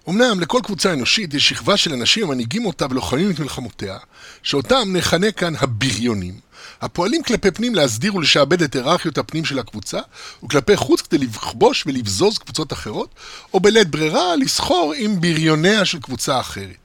[0.09, 3.99] אמנם לכל קבוצה אנושית יש שכבה של אנשים המנהיגים אותה ולוחמים את מלחמותיה,
[4.43, 6.41] שאותם נכנה כאן הבריונים,
[6.83, 10.01] הפועלים כלפי פנים להסדיר ולשעבד את היררכיות הפנים של הקבוצה,
[10.45, 13.15] וכלפי חוץ כדי לכבוש ולבזוז קבוצות אחרות,
[13.55, 16.77] או בלית ברירה לסחור עם בריוניה של קבוצה אחרת.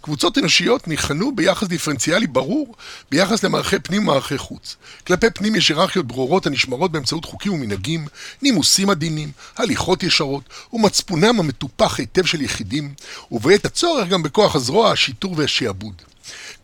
[0.00, 2.74] קבוצות אנושיות ניחנו ביחס דיפרנציאלי ברור
[3.10, 4.76] ביחס למערכי פנים ומערכי חוץ.
[5.06, 8.06] כלפי פנים יש היררכיות ברורות הנשמרות באמצעות חוקים ומנהגים,
[8.42, 12.94] נימוסים עדינים, הליכות ישרות, ומצפונם המטופח היטב של יחידים,
[13.30, 16.02] ובעת הצורך גם בכוח הזרוע, השיטור והשעבוד.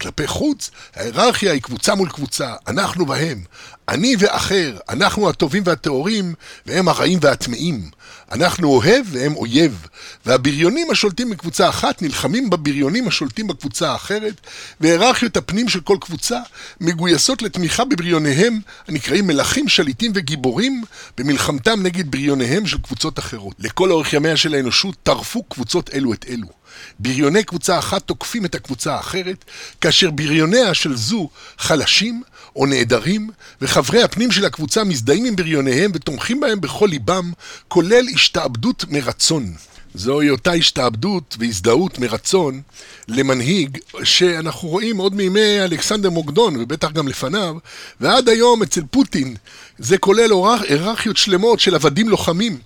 [0.00, 3.44] כלפי חוץ, ההיררכיה היא קבוצה מול קבוצה, אנחנו והם.
[3.88, 6.35] אני ואחר, אנחנו הטובים והטהורים,
[6.66, 7.90] והם הרעים והטמאים.
[8.33, 9.87] אנחנו אוהב והם אויב.
[10.26, 14.40] והבריונים השולטים בקבוצה אחת נלחמים בבריונים השולטים בקבוצה האחרת,
[14.80, 16.40] והיררכיות הפנים של כל קבוצה
[16.80, 20.83] מגויסות לתמיכה בבריוניהם, הנקראים מלכים, שליטים וגיבורים,
[21.18, 23.54] במלחמתם נגד בריוניהם של קבוצות אחרות.
[23.59, 26.63] לכל אורך ימיה של האנושות טרפו קבוצות אלו את אלו.
[26.98, 29.44] בריוני קבוצה אחת תוקפים את הקבוצה האחרת,
[29.80, 32.22] כאשר בריוניה של זו חלשים
[32.56, 37.32] או נעדרים, וחברי הפנים של הקבוצה מזדהים עם בריוניהם ותומכים בהם בכל ליבם,
[37.68, 39.54] כולל השתעבדות מרצון.
[39.94, 42.60] זוהי אותה השתעבדות והזדהות מרצון
[43.08, 47.56] למנהיג שאנחנו רואים עוד מימי אלכסנדר מוקדון ובטח גם לפניו
[48.00, 49.37] ועד היום אצל פוטין
[49.78, 50.30] זה כולל
[50.68, 52.58] היררכיות שלמות של עבדים לוחמים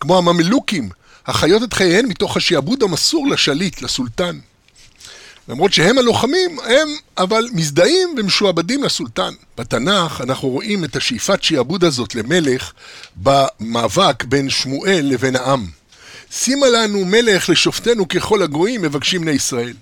[0.00, 0.88] כמו הממלוקים
[1.26, 4.38] החיות את חייהן מתוך השעבוד המסור לשליט, לסולטן.
[5.48, 9.32] למרות שהם הלוחמים, הם אבל מזדהים ומשועבדים לסולטן.
[9.58, 12.72] בתנ"ך אנחנו רואים את השאיפת שעבוד הזאת למלך
[13.16, 15.66] במאבק בין שמואל לבין העם.
[16.34, 19.72] שימה לנו מלך לשופטנו ככל הגויים, מבקשים בני ישראל.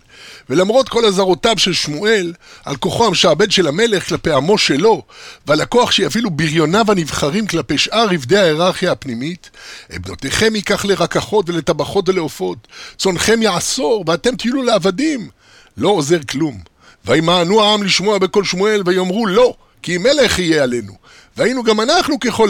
[0.50, 2.32] ולמרות כל אזהרותיו של שמואל,
[2.64, 5.02] על כוחו המשעבד של המלך כלפי עמו שלו,
[5.46, 9.50] ועל הכוח שיפעילו בריוניו הנבחרים כלפי שאר רבדי ההיררכיה הפנימית,
[9.90, 15.28] בנותיכם ייקח לרקחות ולטבחות ולעופות, צונכם יעשור, ואתם תהיו לעבדים.
[15.76, 16.58] לא עוזר כלום.
[17.04, 20.92] וימענו העם לשמוע בקול שמואל, ויאמרו לא, כי מלך יהיה עלינו.
[21.36, 22.48] והיינו גם אנחנו ככל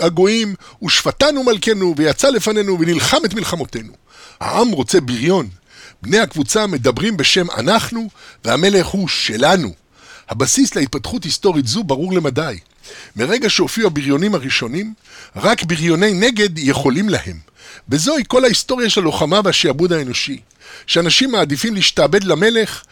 [0.00, 3.92] הגויים, ושפטנו מלכנו, ויצא לפנינו, ונלחם את מלחמותינו.
[4.40, 5.48] העם רוצה בריון.
[6.02, 8.08] בני הקבוצה מדברים בשם אנחנו,
[8.44, 9.72] והמלך הוא שלנו.
[10.28, 12.58] הבסיס להתפתחות היסטורית זו ברור למדי.
[13.16, 14.94] מרגע שהופיעו הבריונים הראשונים,
[15.36, 17.38] רק בריוני נגד יכולים להם.
[17.88, 20.40] וזוהי כל ההיסטוריה של הלוחמה והשעבוד האנושי.
[20.86, 22.82] שאנשים מעדיפים להשתעבד למלך,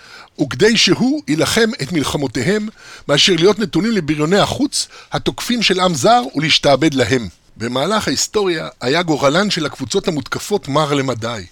[0.41, 2.69] וכדי שהוא יילחם את מלחמותיהם,
[3.09, 7.29] מאשר להיות נתונים לבריוני החוץ, התוקפים של עם זר, ולהשתעבד להם.
[7.57, 11.45] במהלך ההיסטוריה היה גורלן של הקבוצות המותקפות מר למדי.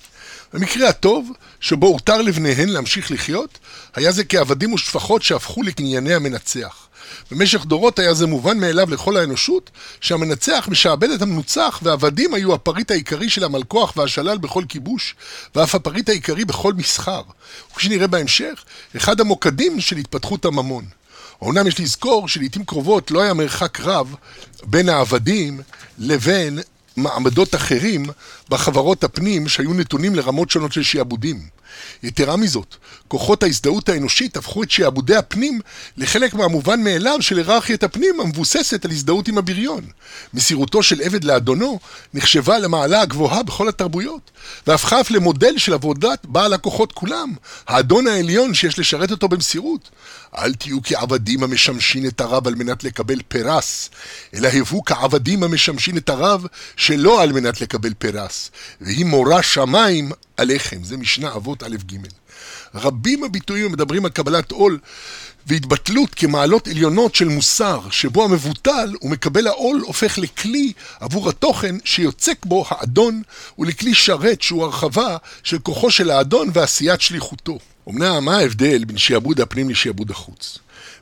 [0.52, 3.58] במקרה הטוב, שבו הותר לבניהן להמשיך לחיות,
[3.94, 6.86] היה זה כעבדים ושפחות שהפכו לקנייני המנצח.
[7.30, 9.70] במשך דורות היה זה מובן מאליו לכל האנושות,
[10.00, 15.14] שהמנצח משעבד את המנוצח, והעבדים היו הפריט העיקרי של המלכוח והשלל בכל כיבוש,
[15.54, 17.22] ואף הפריט העיקרי בכל מסחר.
[17.70, 18.64] וכפי שנראה בהמשך,
[18.96, 20.84] אחד המוקדים של התפתחות הממון.
[21.44, 24.14] אמנם יש לזכור שלעיתים קרובות לא היה מרחק רב
[24.64, 25.60] בין העבדים
[25.98, 26.58] לבין
[26.96, 28.06] מעמדות אחרים
[28.48, 31.40] בחברות הפנים שהיו נתונים לרמות שונות של שעבודים.
[32.02, 32.76] יתרה מזאת,
[33.10, 35.60] כוחות ההזדהות האנושית הפכו את שעבודי הפנים
[35.96, 39.84] לחלק מהמובן מאליו של היררכיית הפנים המבוססת על הזדהות עם הבריון.
[40.34, 41.78] מסירותו של עבד לאדונו
[42.14, 44.30] נחשבה למעלה הגבוהה בכל התרבויות,
[44.66, 47.34] והפכה אף למודל של עבודת בעל הכוחות כולם,
[47.66, 49.90] האדון העליון שיש לשרת אותו במסירות.
[50.38, 53.90] אל תהיו כעבדים המשמשין את הרב על מנת לקבל פרס,
[54.34, 56.46] אלא הבו כעבדים המשמשין את הרב
[56.76, 60.84] שלא על מנת לקבל פרס, והיא מורה שמיים עליכם.
[60.84, 62.19] זה משנה אבות א' ג'.
[62.74, 64.78] רבים הביטויים המדברים על קבלת עול
[65.46, 72.64] והתבטלות כמעלות עליונות של מוסר, שבו המבוטל ומקבל העול הופך לכלי עבור התוכן שיוצק בו
[72.68, 73.22] האדון,
[73.58, 77.58] ולכלי שרת שהוא הרחבה של כוחו של האדון ועשיית שליחותו.
[77.88, 80.58] אמנם מה ההבדל בין שיעבוד הפנים לשיעבוד החוץ?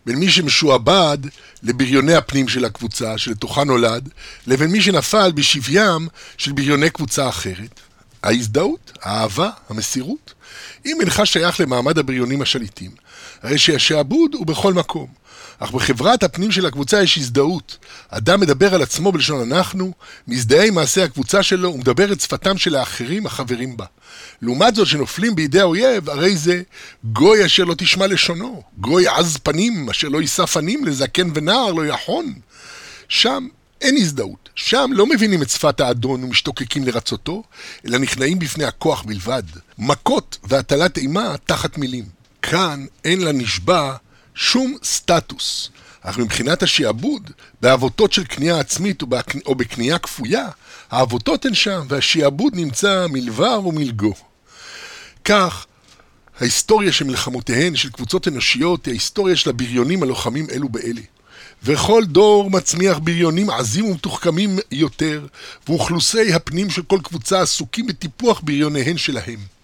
[0.06, 1.18] בין מי שמשועבד
[1.62, 4.08] לבריוני הפנים של הקבוצה שלתוכה נולד,
[4.46, 7.80] לבין מי שנפל בשביים של בריוני קבוצה אחרת.
[8.22, 10.34] ההזדהות, האהבה, המסירות.
[10.88, 12.90] אם אינך שייך למעמד הבריונים השליטים,
[13.42, 15.06] הרי שהשעבוד הוא בכל מקום.
[15.58, 17.78] אך בחברת הפנים של הקבוצה יש הזדהות.
[18.08, 19.92] אדם מדבר על עצמו בלשון אנחנו,
[20.28, 23.84] מזדהה עם מעשה הקבוצה שלו ומדבר את שפתם של האחרים החברים בה.
[24.42, 26.62] לעומת זאת שנופלים בידי האויב, הרי זה
[27.04, 31.86] גוי אשר לא תשמע לשונו, גוי עז פנים אשר לא יישא פנים לזקן ונער לא
[31.86, 32.34] יחון.
[33.08, 33.48] שם
[33.80, 34.47] אין הזדהות.
[34.60, 37.42] שם לא מבינים את שפת האדון ומשתוקקים לרצותו,
[37.86, 39.42] אלא נכנעים בפני הכוח בלבד.
[39.78, 42.04] מכות והטלת אימה תחת מילים.
[42.42, 43.96] כאן אין לנשבע
[44.34, 45.70] שום סטטוס.
[46.00, 49.02] אך מבחינת השעבוד, בעבותות של קנייה עצמית
[49.46, 50.48] או בקנייה כפויה,
[50.90, 54.14] העבותות הן שם והשעבוד נמצא מלבר ומלגו.
[55.24, 55.66] כך,
[56.40, 61.00] ההיסטוריה של מלחמותיהן של קבוצות אנושיות היא ההיסטוריה של הבריונים הלוחמים אלו באלה.
[61.62, 65.26] וכל דור מצמיח בריונים עזים ומתוחכמים יותר,
[65.68, 69.57] ואוכלוסי הפנים של כל קבוצה עסוקים בטיפוח בריוניהן שלהם.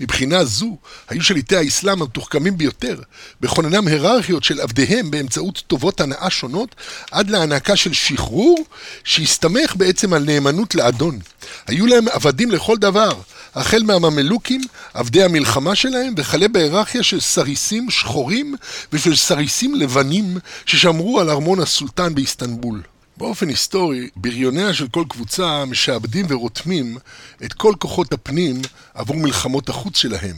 [0.00, 0.76] מבחינה זו,
[1.08, 3.00] היו שליטי האסלאם המתוחכמים ביותר,
[3.40, 6.74] בכוננם היררכיות של עבדיהם באמצעות טובות הנאה שונות,
[7.10, 8.64] עד להענקה של שחרור,
[9.04, 11.18] שהסתמך בעצם על נאמנות לאדון.
[11.66, 13.12] היו להם עבדים לכל דבר,
[13.54, 14.60] החל מהממלוקים,
[14.94, 18.54] עבדי המלחמה שלהם, וכלה בהיררכיה של סריסים שחורים
[18.92, 22.82] ושל סריסים לבנים ששמרו על ארמון הסולטן באיסטנבול.
[23.16, 26.98] באופן היסטורי, בריוניה של כל קבוצה משעבדים ורותמים
[27.44, 28.62] את כל כוחות הפנים
[28.94, 30.36] עבור מלחמות החוץ שלהם.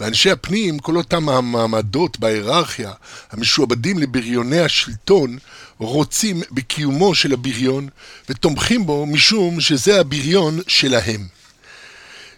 [0.00, 2.92] ואנשי הפנים, כל אותם המעמדות בהיררכיה
[3.30, 5.38] המשועבדים לבריוני השלטון,
[5.78, 7.88] רוצים בקיומו של הבריון
[8.28, 11.26] ותומכים בו משום שזה הבריון שלהם.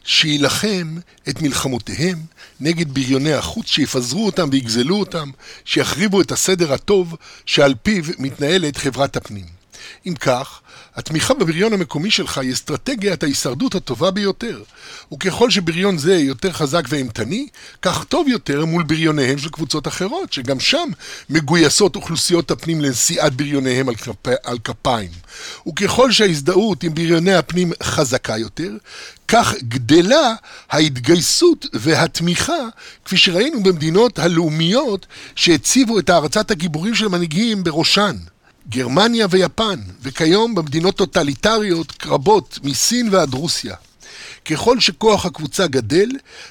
[0.04, 0.96] שיילחם
[1.28, 2.18] את מלחמותיהם
[2.60, 5.30] נגד בריוני החוץ, שיפזרו אותם ויגזלו אותם,
[5.64, 7.16] שיחריבו את הסדר הטוב
[7.46, 9.53] שעל פיו מתנהלת חברת הפנים.
[10.06, 10.60] אם כך,
[10.96, 14.62] התמיכה בבריון המקומי שלך היא אסטרטגיית ההישרדות הטובה ביותר.
[15.12, 17.46] וככל שבריון זה יותר חזק ואימתני,
[17.82, 20.88] כך טוב יותר מול בריוניהם של קבוצות אחרות, שגם שם
[21.30, 24.28] מגויסות אוכלוסיות הפנים לנשיאת בריוניהם על, כפ...
[24.44, 25.10] על כפיים.
[25.68, 28.70] וככל שההזדהות עם בריוני הפנים חזקה יותר,
[29.28, 30.34] כך גדלה
[30.70, 32.68] ההתגייסות והתמיכה,
[33.04, 38.16] כפי שראינו במדינות הלאומיות שהציבו את הערצת הגיבורים של מנהיגים בראשן.
[38.68, 43.76] גרמניה ויפן, וכיום במדינות טוטליטריות רבות מסין ועד רוסיה.
[44.44, 46.08] ככל שכוח הקבוצה גדל,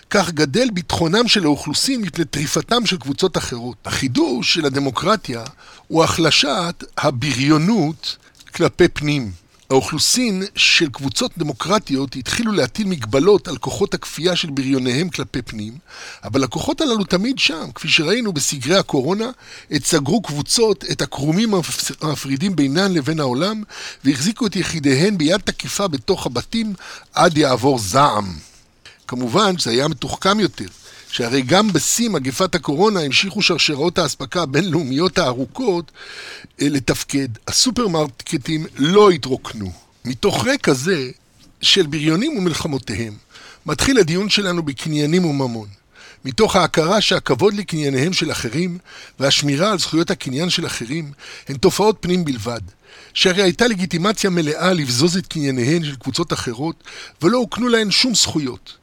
[0.10, 3.78] כך גדל ביטחונם של האוכלוסין מפני טריפתם של קבוצות אחרות.
[3.86, 5.44] החידוש של הדמוקרטיה
[5.88, 8.18] הוא החלשת הבריונות
[8.56, 9.43] כלפי פנים.
[9.74, 15.78] האוכלוסין של קבוצות דמוקרטיות התחילו להטיל מגבלות על כוחות הכפייה של בריוניהם כלפי פנים,
[16.24, 17.72] אבל הכוחות הללו תמיד שם.
[17.76, 19.30] כפי שראינו בסגרי הקורונה,
[19.72, 21.54] עת סגרו קבוצות את הקרומים
[22.02, 23.64] המפרידים בינן לבין העולם,
[24.04, 26.74] והחזיקו את יחידיהן ביד תקיפה בתוך הבתים
[27.14, 28.34] עד יעבור זעם.
[29.08, 30.68] כמובן שזה היה מתוחכם יותר.
[31.14, 35.92] שהרי גם בשיא מגפת הקורונה המשיכו שרשראות האספקה הבינלאומיות הארוכות
[36.62, 37.28] אה, לתפקד.
[37.48, 39.72] הסופרמרקטים לא התרוקנו.
[40.06, 41.12] מתוך רקע זה
[41.62, 43.14] של בריונים ומלחמותיהם,
[43.66, 45.68] מתחיל הדיון שלנו בקניינים וממון.
[46.26, 48.78] מתוך ההכרה שהכבוד לקנייניהם של אחרים
[49.20, 51.12] והשמירה על זכויות הקניין של אחרים
[51.48, 52.62] הן תופעות פנים בלבד,
[53.14, 56.84] שהרי הייתה לגיטימציה מלאה לבזוז את קנייניהן של קבוצות אחרות
[57.22, 58.78] ולא הוקנו להן שום זכויות.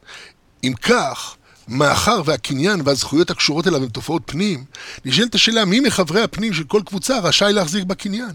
[0.63, 1.35] אם כך,
[1.67, 4.63] מאחר והקניין והזכויות הקשורות אליו הן תופעות פנים,
[5.05, 8.31] נשאלת השאלה מי מחברי הפנים של כל קבוצה רשאי להחזיק בקניין,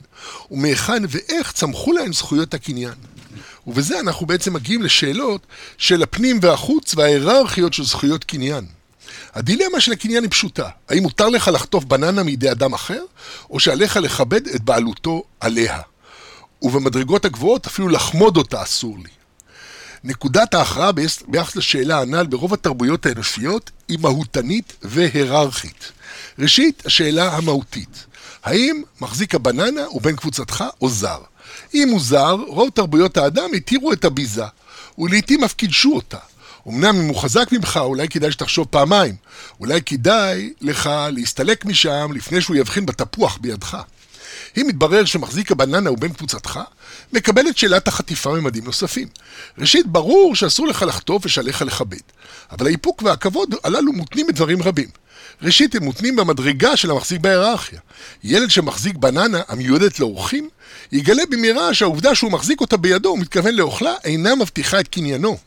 [0.50, 2.94] ומהיכן ואיך צמחו להם זכויות הקניין.
[3.66, 5.46] ובזה אנחנו בעצם מגיעים לשאלות
[5.78, 8.66] של הפנים והחוץ וההיררכיות של זכויות קניין.
[9.34, 13.02] הדילמה של הקניין היא פשוטה, האם מותר לך לחטוף בננה מידי אדם אחר,
[13.50, 15.80] או שעליך לכבד את בעלותו עליה.
[16.62, 19.10] ובמדרגות הגבוהות אפילו לחמוד אותה אסור לי.
[20.06, 20.90] נקודת ההכרעה
[21.28, 25.92] ביחס לשאלה הנ"ל ברוב התרבויות האנושיות היא מהותנית והיררכית.
[26.38, 28.04] ראשית, השאלה המהותית.
[28.44, 31.18] האם מחזיק הבננה הוא בן קבוצתך או זר?
[31.74, 34.44] אם הוא זר, רוב תרבויות האדם התירו את הביזה,
[34.98, 36.18] ולעיתים אף קידשו אותה.
[36.68, 39.14] אמנם אם הוא חזק ממך, אולי כדאי שתחשוב פעמיים.
[39.60, 43.76] אולי כדאי לך להסתלק משם לפני שהוא יבחין בתפוח בידך.
[44.56, 46.60] אם מתברר שמחזיק הבננה הוא בן קבוצתך,
[47.12, 49.08] מקבלת שאלת החטיפה ממדים נוספים.
[49.58, 52.00] ראשית, ברור שאסור לך לחטוף ושעליך לכבד,
[52.50, 54.88] אבל האיפוק והכבוד הללו מותנים בדברים רבים.
[55.42, 57.80] ראשית, הם מותנים במדרגה של המחזיק בהיררכיה.
[58.24, 60.48] ילד שמחזיק בננה המיועדת לאורחים,
[60.92, 65.38] יגלה במהרה שהעובדה שהוא מחזיק אותה בידו ומתכוון לאוכלה אינה מבטיחה את קניינו.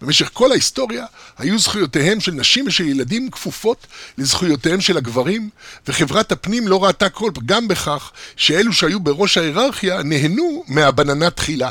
[0.00, 1.06] במשך כל ההיסטוריה
[1.38, 3.86] היו זכויותיהם של נשים ושל ילדים כפופות
[4.18, 5.50] לזכויותיהם של הגברים,
[5.86, 11.70] וחברת הפנים לא ראתה כל פגם בכך שאלו שהיו בראש ההיררכיה נהנו מהבננה תחילה.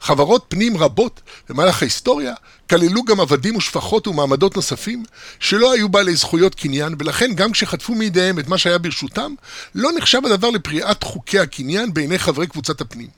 [0.00, 2.34] חברות פנים רבות במהלך ההיסטוריה
[2.70, 5.04] כללו גם עבדים ושפחות ומעמדות נוספים
[5.40, 9.34] שלא היו בעלי זכויות קניין ולכן גם כשחטפו מידיהם את מה שהיה ברשותם
[9.74, 13.17] לא נחשב הדבר לפריעת חוקי הקניין בעיני חברי קבוצת הפנים.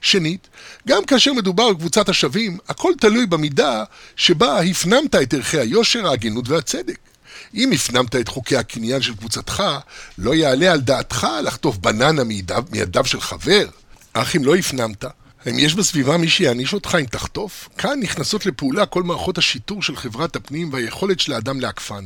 [0.00, 0.48] שנית,
[0.88, 3.84] גם כאשר מדובר על קבוצת השווים, הכל תלוי במידה
[4.16, 6.98] שבה הפנמת את ערכי היושר, ההגינות והצדק.
[7.54, 9.62] אם הפנמת את חוקי הקניין של קבוצתך,
[10.18, 13.66] לא יעלה על דעתך לחטוף בננה מידיו, מידיו של חבר.
[14.12, 15.04] אך אם לא הפנמת,
[15.44, 17.68] האם יש בסביבה מי שיעניש אותך אם תחטוף?
[17.78, 22.04] כאן נכנסות לפעולה כל מערכות השיטור של חברת הפנים והיכולת של האדם לעקפן.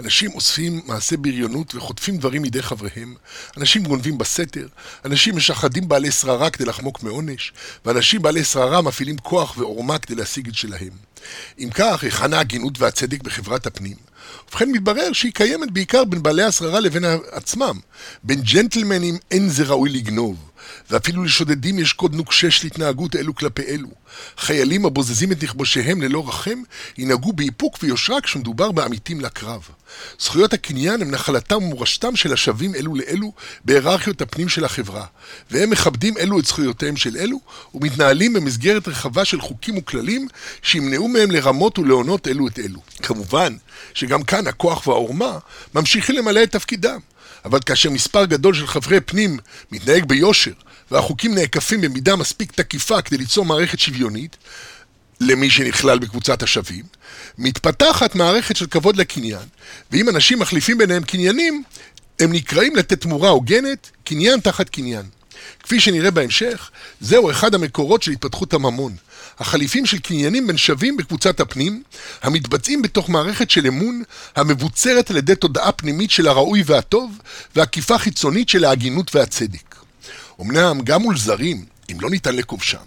[0.00, 3.14] אנשים אוספים מעשי בריונות וחוטפים דברים מידי חבריהם,
[3.56, 4.66] אנשים גונבים בסתר,
[5.04, 7.52] אנשים משחדים בעלי שררה כדי לחמוק מעונש,
[7.84, 10.90] ואנשים בעלי שררה מפעילים כוח ועורמה כדי להשיג את שלהם.
[11.58, 13.96] אם כך, היכן ההגינות והצדק בחברת הפנים?
[14.48, 17.78] ובכן מתברר שהיא קיימת בעיקר בין בעלי השררה לבין עצמם.
[18.22, 20.36] בין ג'נטלמנים אין זה ראוי לגנוב.
[20.90, 23.88] ואפילו לשודדים יש קוד נוקשה של התנהגות אלו כלפי אלו.
[24.38, 26.62] חיילים הבוזזים את נכבושיהם ללא רחם,
[26.98, 29.68] ינהגו באיפוק ויושרה כשמדובר בעמיתים לקרב.
[30.20, 33.32] זכויות הקניין הם נחלתם ומורשתם של השווים אלו לאלו
[33.64, 35.04] בהיררכיות הפנים של החברה,
[35.50, 37.40] והם מכבדים אלו את זכויותיהם של אלו,
[37.74, 40.28] ומתנהלים במסגרת רחבה של חוקים וכללים
[40.62, 42.80] שימנעו מהם לרמות ולהונות אלו את אלו.
[43.02, 43.56] כמובן
[43.94, 45.38] שגם כאן הכוח והעורמה
[45.74, 46.98] ממשיכים למלא את תפקידם.
[47.44, 49.38] אבל כאשר מספר גדול של חברי פנים
[49.72, 50.52] מתנהג ביושר,
[50.90, 54.36] והחוקים נעקפים במידה מספיק תקיפה כדי ליצור מערכת שוויונית,
[55.20, 56.84] למי שנכלל בקבוצת השווים,
[57.38, 59.46] מתפתחת מערכת של כבוד לקניין,
[59.90, 61.62] ואם אנשים מחליפים ביניהם קניינים,
[62.20, 65.06] הם נקראים לתת תמורה הוגנת, קניין תחת קניין.
[65.62, 68.96] כפי שנראה בהמשך, זהו אחד המקורות של התפתחות הממון.
[69.38, 71.82] החליפים של קניינים בין שווים בקבוצת הפנים,
[72.22, 74.02] המתבצעים בתוך מערכת של אמון,
[74.36, 77.18] המבוצרת על ידי תודעה פנימית של הראוי והטוב,
[77.56, 79.76] ועקיפה חיצונית של ההגינות והצדק.
[80.40, 82.78] אמנם גם מול זרים, אם לא ניתן לכובשם,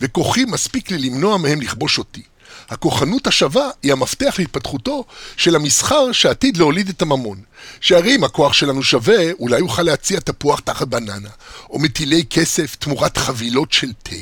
[0.00, 2.22] וכוחי מספיק לי למנוע מהם לכבוש אותי.
[2.68, 5.04] הכוחנות השווה היא המפתח להתפתחותו
[5.36, 7.40] של המסחר שעתיד להוליד את הממון.
[7.80, 11.28] שהרי אם הכוח שלנו שווה, אולי יוכל להציע תפוח תחת בננה,
[11.70, 14.16] או מטילי כסף תמורת חבילות של תה.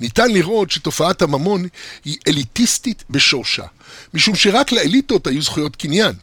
[0.00, 1.66] ניתן לראות שתופעת הממון
[2.04, 3.64] היא אליטיסטית בשורשה,
[4.14, 6.14] משום שרק לאליטות היו זכויות קניין.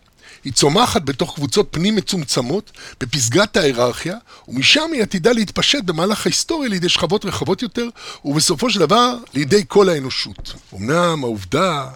[0.43, 4.17] היא צומחת בתוך קבוצות פנים מצומצמות, בפסגת ההיררכיה,
[4.47, 7.88] ומשם היא עתידה להתפשט במהלך ההיסטוריה לידי שכבות רחבות יותר,
[8.26, 10.53] ובסופו של דבר לידי כל האנושות.
[10.74, 11.88] אמנם העובדה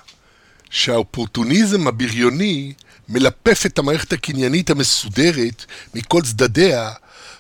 [0.70, 2.74] שהאופורטוניזם הבריוני
[3.10, 5.66] מלפף את המערכת הקניינית המסודרת
[5.96, 6.92] מכל צדדיה,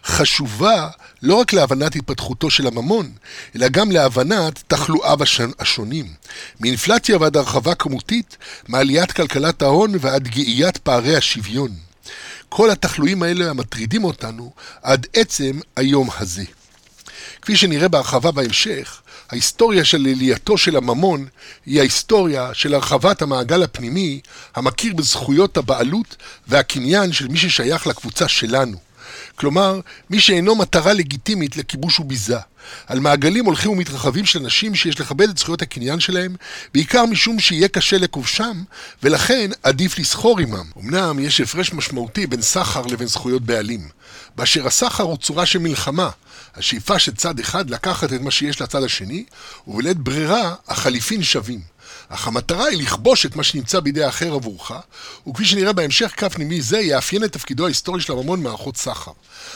[0.06, 0.88] חשובה
[1.22, 3.12] לא רק להבנת התפתחותו של הממון,
[3.56, 5.20] אלא גם להבנת תחלואיו
[5.60, 6.06] השונים.
[6.60, 8.38] מאינפלציה ועד הרחבה כמותית,
[8.68, 11.72] מעליית כלכלת ההון ועד גאיית פערי השוויון.
[12.50, 14.52] כל התחלואים האלה המטרידים אותנו
[14.84, 16.44] עד עצם היום הזה.
[17.42, 21.26] כפי שנראה בהרחבה בהמשך, ההיסטוריה של עלייתו של הממון
[21.66, 24.20] היא ההיסטוריה של הרחבת המעגל הפנימי
[24.56, 26.16] המכיר בזכויות הבעלות
[26.48, 28.78] והקניין של מי ששייך לקבוצה שלנו.
[29.36, 29.80] כלומר,
[30.10, 32.38] מי שאינו מטרה לגיטימית לכיבוש וביזה.
[32.88, 36.36] על מעגלים הולכים ומתרחבים של אנשים שיש לכבד את זכויות הקניין שלהם,
[36.74, 38.64] בעיקר משום שיהיה קשה לכובשם,
[39.04, 40.66] ולכן עדיף לסחור עמם.
[40.78, 43.90] אמנם יש הפרש משמעותי בין סחר לבין זכויות בעלים,
[44.36, 46.10] באשר הסחר הוא צורה של מלחמה,
[46.56, 49.26] השאיפה של צד אחד לקחת את מה שיש לצד השני,
[49.68, 51.75] ובלית ברירה החליפין שווים.
[52.10, 54.72] אך המטרה היא לכבוש את מה שנמצא בידי האחר עבורך,
[55.28, 59.12] וכפי שנראה בהמשך, כף פנימי זה יאפיין את תפקידו ההיסטורי של הממון מערכות סחר.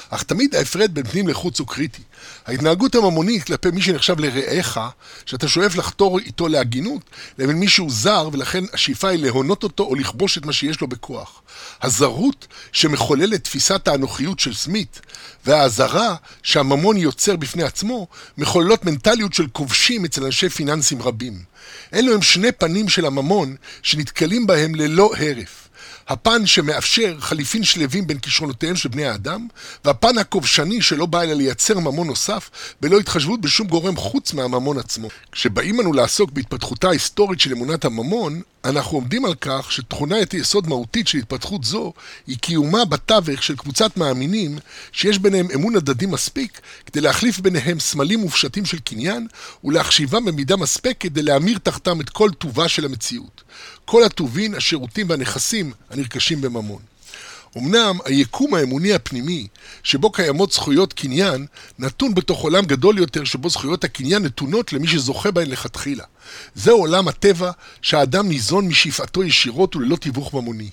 [0.10, 2.02] אך תמיד ההפרד בין פנים לחוץ הוא קריטי.
[2.46, 4.78] ההתנהגות הממונית כלפי מי שנחשב לרעך,
[5.26, 7.02] שאתה שואף לחתור איתו להגינות,
[7.38, 11.42] לבין מישהו זר, ולכן השאיפה היא להונות אותו או לכבוש את מה שיש לו בכוח.
[11.82, 15.02] הזרות שמחוללת תפיסת האנוכיות של סמית,
[15.46, 21.44] והאזהרה שהממון יוצר בפני עצמו, מחוללות מנטליות של כובשים אצל אנשי פיננסים רבים.
[21.94, 25.68] אלו הם שני פנים של הממון שנתקלים בהם ללא הרף.
[26.10, 29.47] הפן שמאפשר חליפין שלווים בין כישרונותיהם של בני האדם,
[29.86, 32.49] והפן הכובשני שלא בא אלא לייצר ממון נוסף,
[32.82, 35.07] בלא התחשבות בשום גורם חוץ מהממון עצמו.
[35.32, 41.07] כשבאים אנו לעסוק בהתפתחותה ההיסטורית של אמונת הממון, אנחנו עומדים על כך שתכונת יסוד מהותית
[41.07, 41.93] של התפתחות זו
[42.28, 44.57] היא קיומה בתווך של קבוצת מאמינים
[44.91, 49.28] שיש ביניהם אמון הדדי מספיק כדי להחליף ביניהם סמלים מופשטים של קניין
[49.64, 53.43] ולהחשיבם במידה מספקת כדי להמיר תחתם את כל טובה של המציאות.
[53.92, 56.82] כל הטובין, השירותים והנכסים הנרכשים בממון.
[57.58, 59.48] אמנם היקום האמוני הפנימי,
[59.84, 61.46] שבו קיימות זכויות קניין,
[61.80, 66.04] נתון בתוך עולם גדול יותר שבו זכויות הקניין נתונות למי שזוכה בהן לכתחילה.
[66.56, 70.70] זהו עולם הטבע שהאדם ניזון משאיפתו ישירות וללא תיווך ממוני.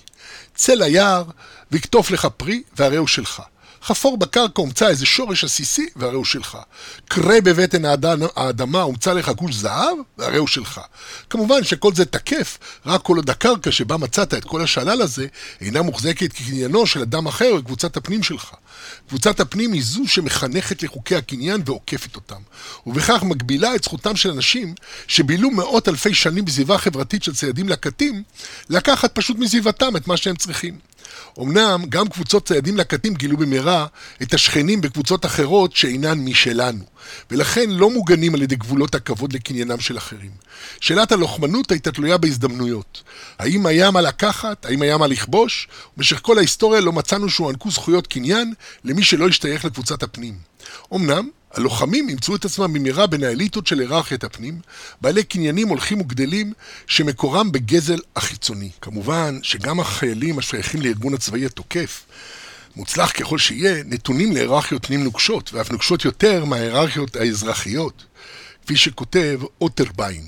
[0.55, 1.23] צא ליער
[1.71, 3.41] וכתוף לך פרי והרי הוא שלך.
[3.83, 6.57] חפור בקרקע, הומצא איזה שורש עסיסי, והרי הוא שלך.
[7.07, 7.85] קרה בבטן
[8.35, 10.81] האדמה, הומצא לך גוש זהב, והרי הוא שלך.
[11.29, 15.27] כמובן שכל זה תקף, רק כל עוד הקרקע שבה מצאת את כל השלל הזה,
[15.61, 18.53] אינה מוחזקת כקניינו של אדם אחר בקבוצת הפנים שלך.
[19.07, 22.41] קבוצת הפנים היא זו שמחנכת לחוקי הקניין ועוקפת אותם,
[22.87, 24.75] ובכך מגבילה את זכותם של אנשים
[25.07, 28.23] שבילו מאות אלפי שנים בסביבה חברתית של ציידים לקטים,
[28.69, 30.77] לקחת פשוט מסביבתם את מה שהם צריכים.
[31.39, 33.85] אמנם גם קבוצות ציידים לקטים גילו במהרה
[34.21, 36.83] את השכנים בקבוצות אחרות שאינן משלנו,
[37.31, 40.31] ולכן לא מוגנים על ידי גבולות הכבוד לקניינם של אחרים.
[40.81, 43.03] שאלת הלוחמנות הייתה תלויה בהזדמנויות.
[43.39, 44.65] האם היה מה לקחת?
[44.65, 45.67] האם היה מה לכבוש?
[45.97, 48.53] במשך כל ההיסטוריה לא מצאנו שהוענקו זכויות קניין
[48.83, 50.33] למי שלא השתייך לקבוצת הפנים.
[50.93, 54.59] אמנם, הלוחמים ימצאו את עצמם במהרה בין האליטות של היררכיית הפנים,
[55.01, 56.53] בעלי קניינים הולכים וגדלים
[56.87, 58.69] שמקורם בגזל החיצוני.
[58.81, 62.05] כמובן שגם החיילים השייכים לארגון הצבאי התוקף,
[62.75, 68.05] מוצלח ככל שיהיה, נתונים להיררכיות פנים נוקשות, ואף נוקשות יותר מההיררכיות האזרחיות,
[68.63, 70.23] כפי שכותב אוטרביין.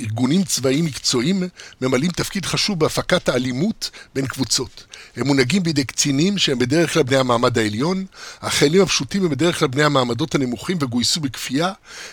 [0.00, 1.42] ארגונים צבאיים מקצועיים
[1.80, 4.86] ממלאים תפקיד חשוב בהפקת האלימות בין קבוצות.
[5.16, 8.04] הם מונהגים בידי קצינים שהם בדרך כלל בני המעמד העליון,
[8.42, 11.72] החיילים הפשוטים הם בדרך כלל בני המעמדות הנמוכים וגויסו בכפייה,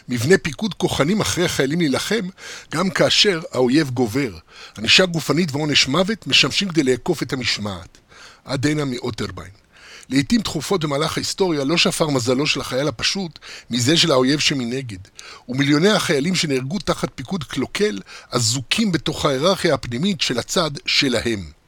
[0.09, 2.27] מבנה פיקוד כוחנים אחרי החיילים להילחם,
[2.71, 4.33] גם כאשר האויב גובר.
[4.77, 7.97] ענישה גופנית ועונש מוות משמשים כדי לאכוף את המשמעת.
[8.45, 9.51] עד הנה מאוטרביין.
[10.09, 13.39] לעיתים תכופות במהלך ההיסטוריה לא שפר מזלו של החייל הפשוט
[13.69, 14.97] מזה של האויב שמנגד,
[15.49, 17.99] ומיליוני החיילים שנהרגו תחת פיקוד קלוקל
[18.31, 21.60] אזוקים בתוך ההיררכיה הפנימית של הצד שלהם.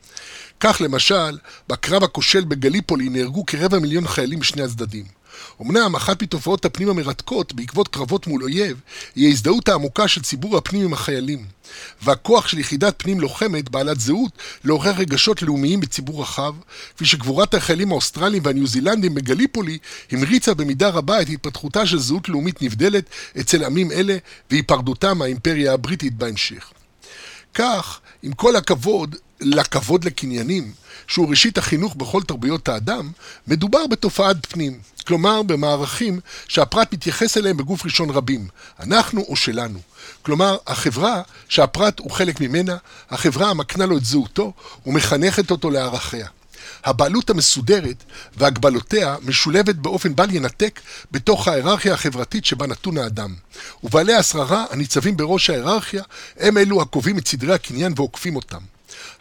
[0.63, 1.37] כך למשל,
[1.69, 5.05] בקרב הכושל בגליפולי נהרגו כרבע מיליון חיילים משני הצדדים.
[5.61, 8.79] אמנם אחת מתופעות הפנים המרתקות בעקבות קרבות מול אויב
[9.15, 11.45] היא ההזדהות העמוקה של ציבור הפנים עם החיילים
[12.01, 14.31] והכוח של יחידת פנים לוחמת בעלת זהות
[14.63, 16.55] לעורר רגשות לאומיים בציבור רחב
[16.95, 19.77] כפי שגבורת החיילים האוסטרליים והניו זילנדים בגליפולי
[20.11, 23.05] המריצה במידה רבה את התפתחותה של זהות לאומית נבדלת
[23.39, 24.17] אצל עמים אלה
[24.51, 26.71] והיפרדותם מהאימפריה הבריטית בהמשך.
[27.53, 30.73] כך, עם כל הכבוד לכבוד לקניינים,
[31.07, 33.11] שהוא ראשית החינוך בכל תרבויות האדם,
[33.47, 38.47] מדובר בתופעת פנים, כלומר במערכים שהפרט מתייחס אליהם בגוף ראשון רבים,
[38.79, 39.79] אנחנו או שלנו.
[40.21, 42.77] כלומר, החברה שהפרט הוא חלק ממנה,
[43.09, 44.53] החברה המקנה לו את זהותו
[44.85, 46.27] ומחנכת אותו לערכיה.
[46.85, 48.03] הבעלות המסודרת
[48.37, 50.79] והגבלותיה משולבת באופן בל ינתק
[51.11, 53.35] בתוך ההיררכיה החברתית שבה נתון האדם.
[53.83, 56.03] ובעלי השררה הניצבים בראש ההיררכיה
[56.37, 58.59] הם אלו הקובעים את סדרי הקניין ועוקפים אותם.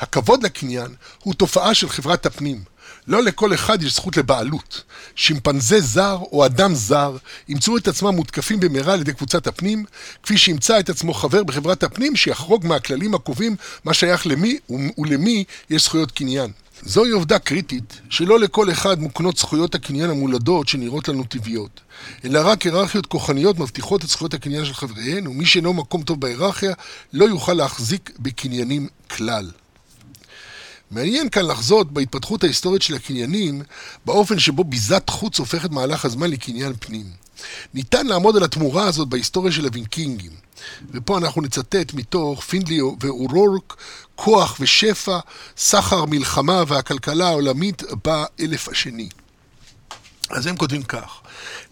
[0.01, 2.73] הכבוד לקניין הוא תופעה של חברת הפנים.
[3.07, 4.83] לא לכל אחד יש זכות לבעלות.
[5.15, 7.17] שימפנזה זר או אדם זר
[7.49, 9.85] ימצאו את עצמם מותקפים במהרה על ידי קבוצת הפנים,
[10.23, 14.59] כפי שימצא את עצמו חבר בחברת הפנים שיחרוג מהכללים הקובעים מה שייך למי
[14.99, 16.51] ולמי יש זכויות קניין.
[16.85, 21.81] זוהי עובדה קריטית, שלא לכל אחד מוקנות זכויות הקניין המולדות שנראות לנו טבעיות,
[22.25, 26.73] אלא רק היררכיות כוחניות מבטיחות את זכויות הקניין של חבריהן, ומי שאינו מקום טוב בהיררכיה
[27.13, 29.51] לא יוכל להחזיק בקניינים כלל.
[30.93, 33.63] מעניין כאן לחזות בהתפתחות ההיסטורית של הקניינים,
[34.07, 37.07] באופן שבו ביזת חוץ הופכת מהלך הזמן לקניין פנים.
[37.75, 40.31] ניתן לעמוד על התמורה הזאת בהיסטוריה של הווינקינגים.
[40.91, 43.77] ופה אנחנו נצטט מתוך פינדלי ואורורק,
[44.15, 45.19] כוח ושפע,
[45.57, 49.09] סחר, מלחמה והכלכלה העולמית באלף השני.
[50.31, 51.21] אז הם כותבים כך: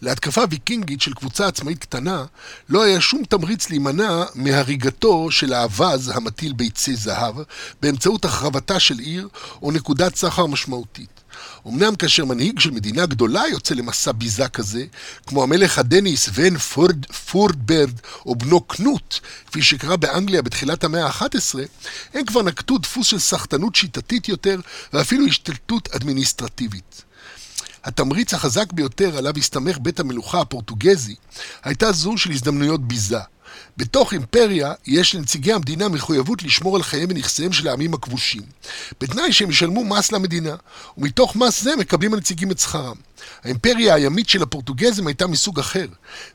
[0.01, 2.25] להתקפה ויקינגית של קבוצה עצמאית קטנה
[2.69, 7.35] לא היה שום תמריץ להימנע מהריגתו של האווז המטיל ביצי זהב
[7.81, 9.27] באמצעות החרבתה של עיר
[9.61, 11.21] או נקודת סחר משמעותית.
[11.67, 14.85] אמנם כאשר מנהיג של מדינה גדולה יוצא למסע ביזה כזה,
[15.27, 17.91] כמו המלך הדני סוון פורד, פורדברד
[18.25, 21.55] או בנו קנוט, כפי שקרה באנגליה בתחילת המאה ה-11,
[22.13, 24.59] הם כבר נקטו דפוס של סחטנות שיטתית יותר
[24.93, 27.03] ואפילו השתלטות אדמיניסטרטיבית.
[27.83, 31.15] התמריץ החזק ביותר עליו הסתמך בית המלוכה הפורטוגזי
[31.63, 33.19] הייתה זו של הזדמנויות ביזה.
[33.77, 38.41] בתוך אימפריה יש לנציגי המדינה מחויבות לשמור על חייהם ונכסיהם של העמים הכבושים,
[39.01, 40.55] בתנאי שהם ישלמו מס למדינה,
[40.97, 42.95] ומתוך מס זה מקבלים הנציגים את שכרם.
[43.43, 45.85] האימפריה הימית של הפורטוגזים הייתה מסוג אחר.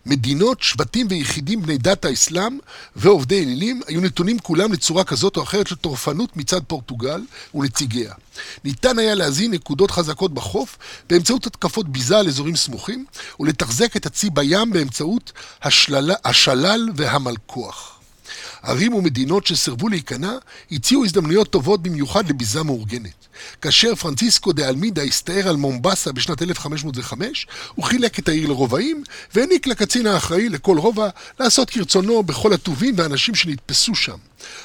[0.07, 2.59] מדינות, שבטים ויחידים בני דת האסלאם
[2.97, 7.23] ועובדי אלילים היו נתונים כולם לצורה כזאת או אחרת של טורפנות מצד פורטוגל
[7.55, 8.15] ונציגיה.
[8.65, 10.79] ניתן היה להזין נקודות חזקות בחוף
[11.09, 13.05] באמצעות התקפות ביזה על אזורים סמוכים
[13.41, 15.33] ולתחזק את הצי בים באמצעות
[15.63, 17.96] השלל, השלל והמלכוח.
[18.67, 20.33] ערים ומדינות שסירבו להיכנע
[20.73, 23.27] הציעו הזדמנויות טובות במיוחד לביזה מאורגנת.
[23.63, 29.03] כאשר פרנציסקו דה אלמידה הסתער על מומבסה בשנת 1505, הוא חילק את העיר לרובעים
[29.35, 31.09] והעניק לקצין האחראי לכל רובע
[31.41, 34.17] לעשות כרצונו בכל הטובים והאנשים שנתפסו שם,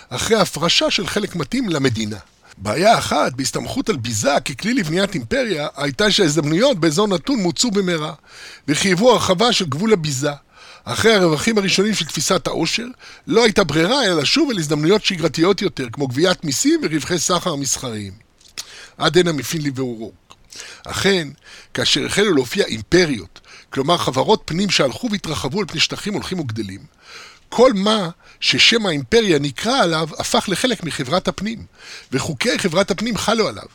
[0.09, 2.17] אחרי הפרשה של חלק מתאים למדינה.
[2.57, 8.13] בעיה אחת בהסתמכות על ביזה ככלי לבניית אימפריה הייתה שההזדמנויות באזור נתון מוצו במהרה
[8.67, 10.31] וחייבו הרחבה של גבול הביזה.
[10.84, 12.86] אחרי הרווחים הראשונים של תפיסת העושר,
[13.27, 18.13] לא הייתה ברירה אלא לשוב אל הזדמנויות שגרתיות יותר, כמו גביית מיסים ורווחי סחר מסחריים.
[18.97, 20.15] עד הנה מפינלי ואורוק.
[20.86, 21.27] אכן,
[21.73, 26.79] כאשר החלו להופיע אימפריות, כלומר חברות פנים שהלכו והתרחבו על פני שטחים הולכים וגדלים,
[27.49, 28.09] כל מה
[28.39, 31.65] ששם האימפריה נקרא עליו הפך לחלק מחברת הפנים,
[32.11, 33.65] וחוקי חברת הפנים חלו עליו.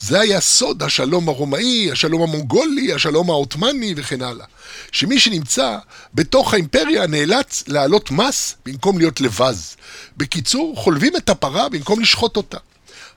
[0.00, 4.46] זה היה סוד השלום הרומאי, השלום המונגולי, השלום העות'מאני וכן הלאה.
[4.92, 5.78] שמי שנמצא
[6.14, 9.76] בתוך האימפריה נאלץ להעלות מס במקום להיות לבז.
[10.16, 12.58] בקיצור, חולבים את הפרה במקום לשחוט אותה.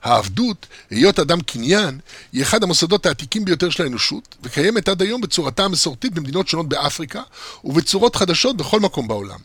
[0.02, 1.98] העבדות, היות אדם קניין,
[2.32, 7.22] היא אחד המוסדות העתיקים ביותר של האנושות, וקיימת עד היום בצורתה המסורתית במדינות שונות באפריקה,
[7.64, 9.38] ובצורות חדשות בכל מקום בעולם.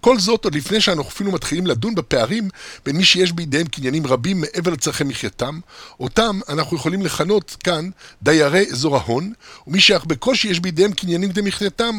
[0.00, 2.48] כל זאת עוד לפני שאנחנו אפילו מתחילים לדון בפערים
[2.84, 5.60] בין מי שיש בידיהם קניינים רבים מעבר לצרכי מחייתם,
[6.00, 7.90] אותם אנחנו יכולים לכנות כאן
[8.22, 9.32] דיירי אזור ההון,
[9.66, 11.96] ומי שאך בקושי יש בידיהם קניינים כדי מחייתם,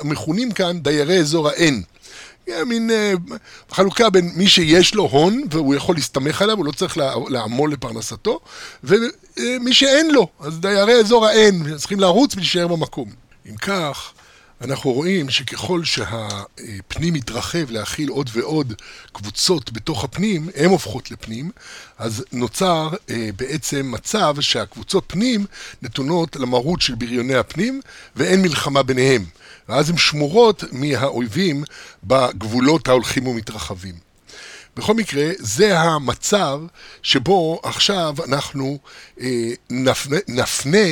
[0.00, 1.82] המכונים כאן דיירי אזור האין.
[2.66, 3.32] מין uh,
[3.70, 6.98] חלוקה בין מי שיש לו הון והוא יכול להסתמך עליו, הוא לא צריך
[7.28, 8.40] לעמול לפרנסתו,
[8.84, 13.10] ומי שאין לו, אז דיירי אזור האין, צריכים לרוץ ולהישאר במקום.
[13.50, 14.12] אם כך,
[14.60, 18.72] אנחנו רואים שככל שהפנים מתרחב להכיל עוד ועוד
[19.12, 21.50] קבוצות בתוך הפנים, הן הופכות לפנים,
[21.98, 25.46] אז נוצר אה, בעצם מצב שהקבוצות פנים
[25.82, 27.80] נתונות למרות של בריוני הפנים
[28.16, 29.24] ואין מלחמה ביניהם.
[29.68, 31.64] ואז הן שמורות מהאויבים
[32.04, 34.07] בגבולות ההולכים ומתרחבים.
[34.78, 36.60] בכל מקרה, זה המצב
[37.02, 38.78] שבו עכשיו אנחנו
[39.20, 40.88] אה, נפנה, נפנה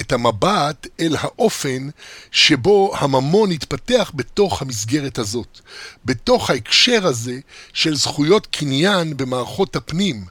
[0.00, 1.88] את המבט אל האופן
[2.30, 5.60] שבו הממון יתפתח בתוך המסגרת הזאת.
[6.04, 7.38] בתוך ההקשר הזה
[7.72, 10.24] של זכויות קניין במערכות הפנים,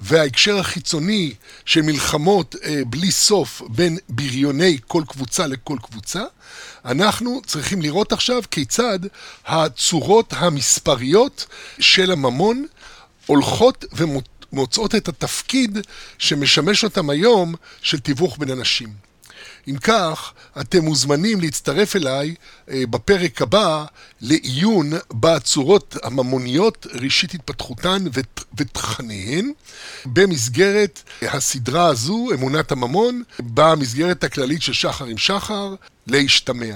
[0.00, 1.34] וההקשר החיצוני
[1.64, 6.22] של מלחמות אה, בלי סוף בין בריוני כל קבוצה לכל קבוצה,
[6.84, 8.98] אנחנו צריכים לראות עכשיו כיצד
[9.46, 11.46] הצורות המספריות
[11.78, 12.66] של הממון
[13.26, 15.78] הולכות ומוצאות את התפקיד
[16.18, 19.09] שמשמש אותם היום של תיווך בין אנשים.
[19.68, 22.34] אם כך, אתם מוזמנים להצטרף אליי
[22.70, 23.84] אה, בפרק הבא
[24.20, 28.04] לעיון בצורות הממוניות, ראשית התפתחותן
[28.54, 29.52] ותכניהן,
[30.06, 35.74] במסגרת הסדרה הזו, אמונת הממון, במסגרת הכללית של שחר עם שחר,
[36.06, 36.74] להשתמע.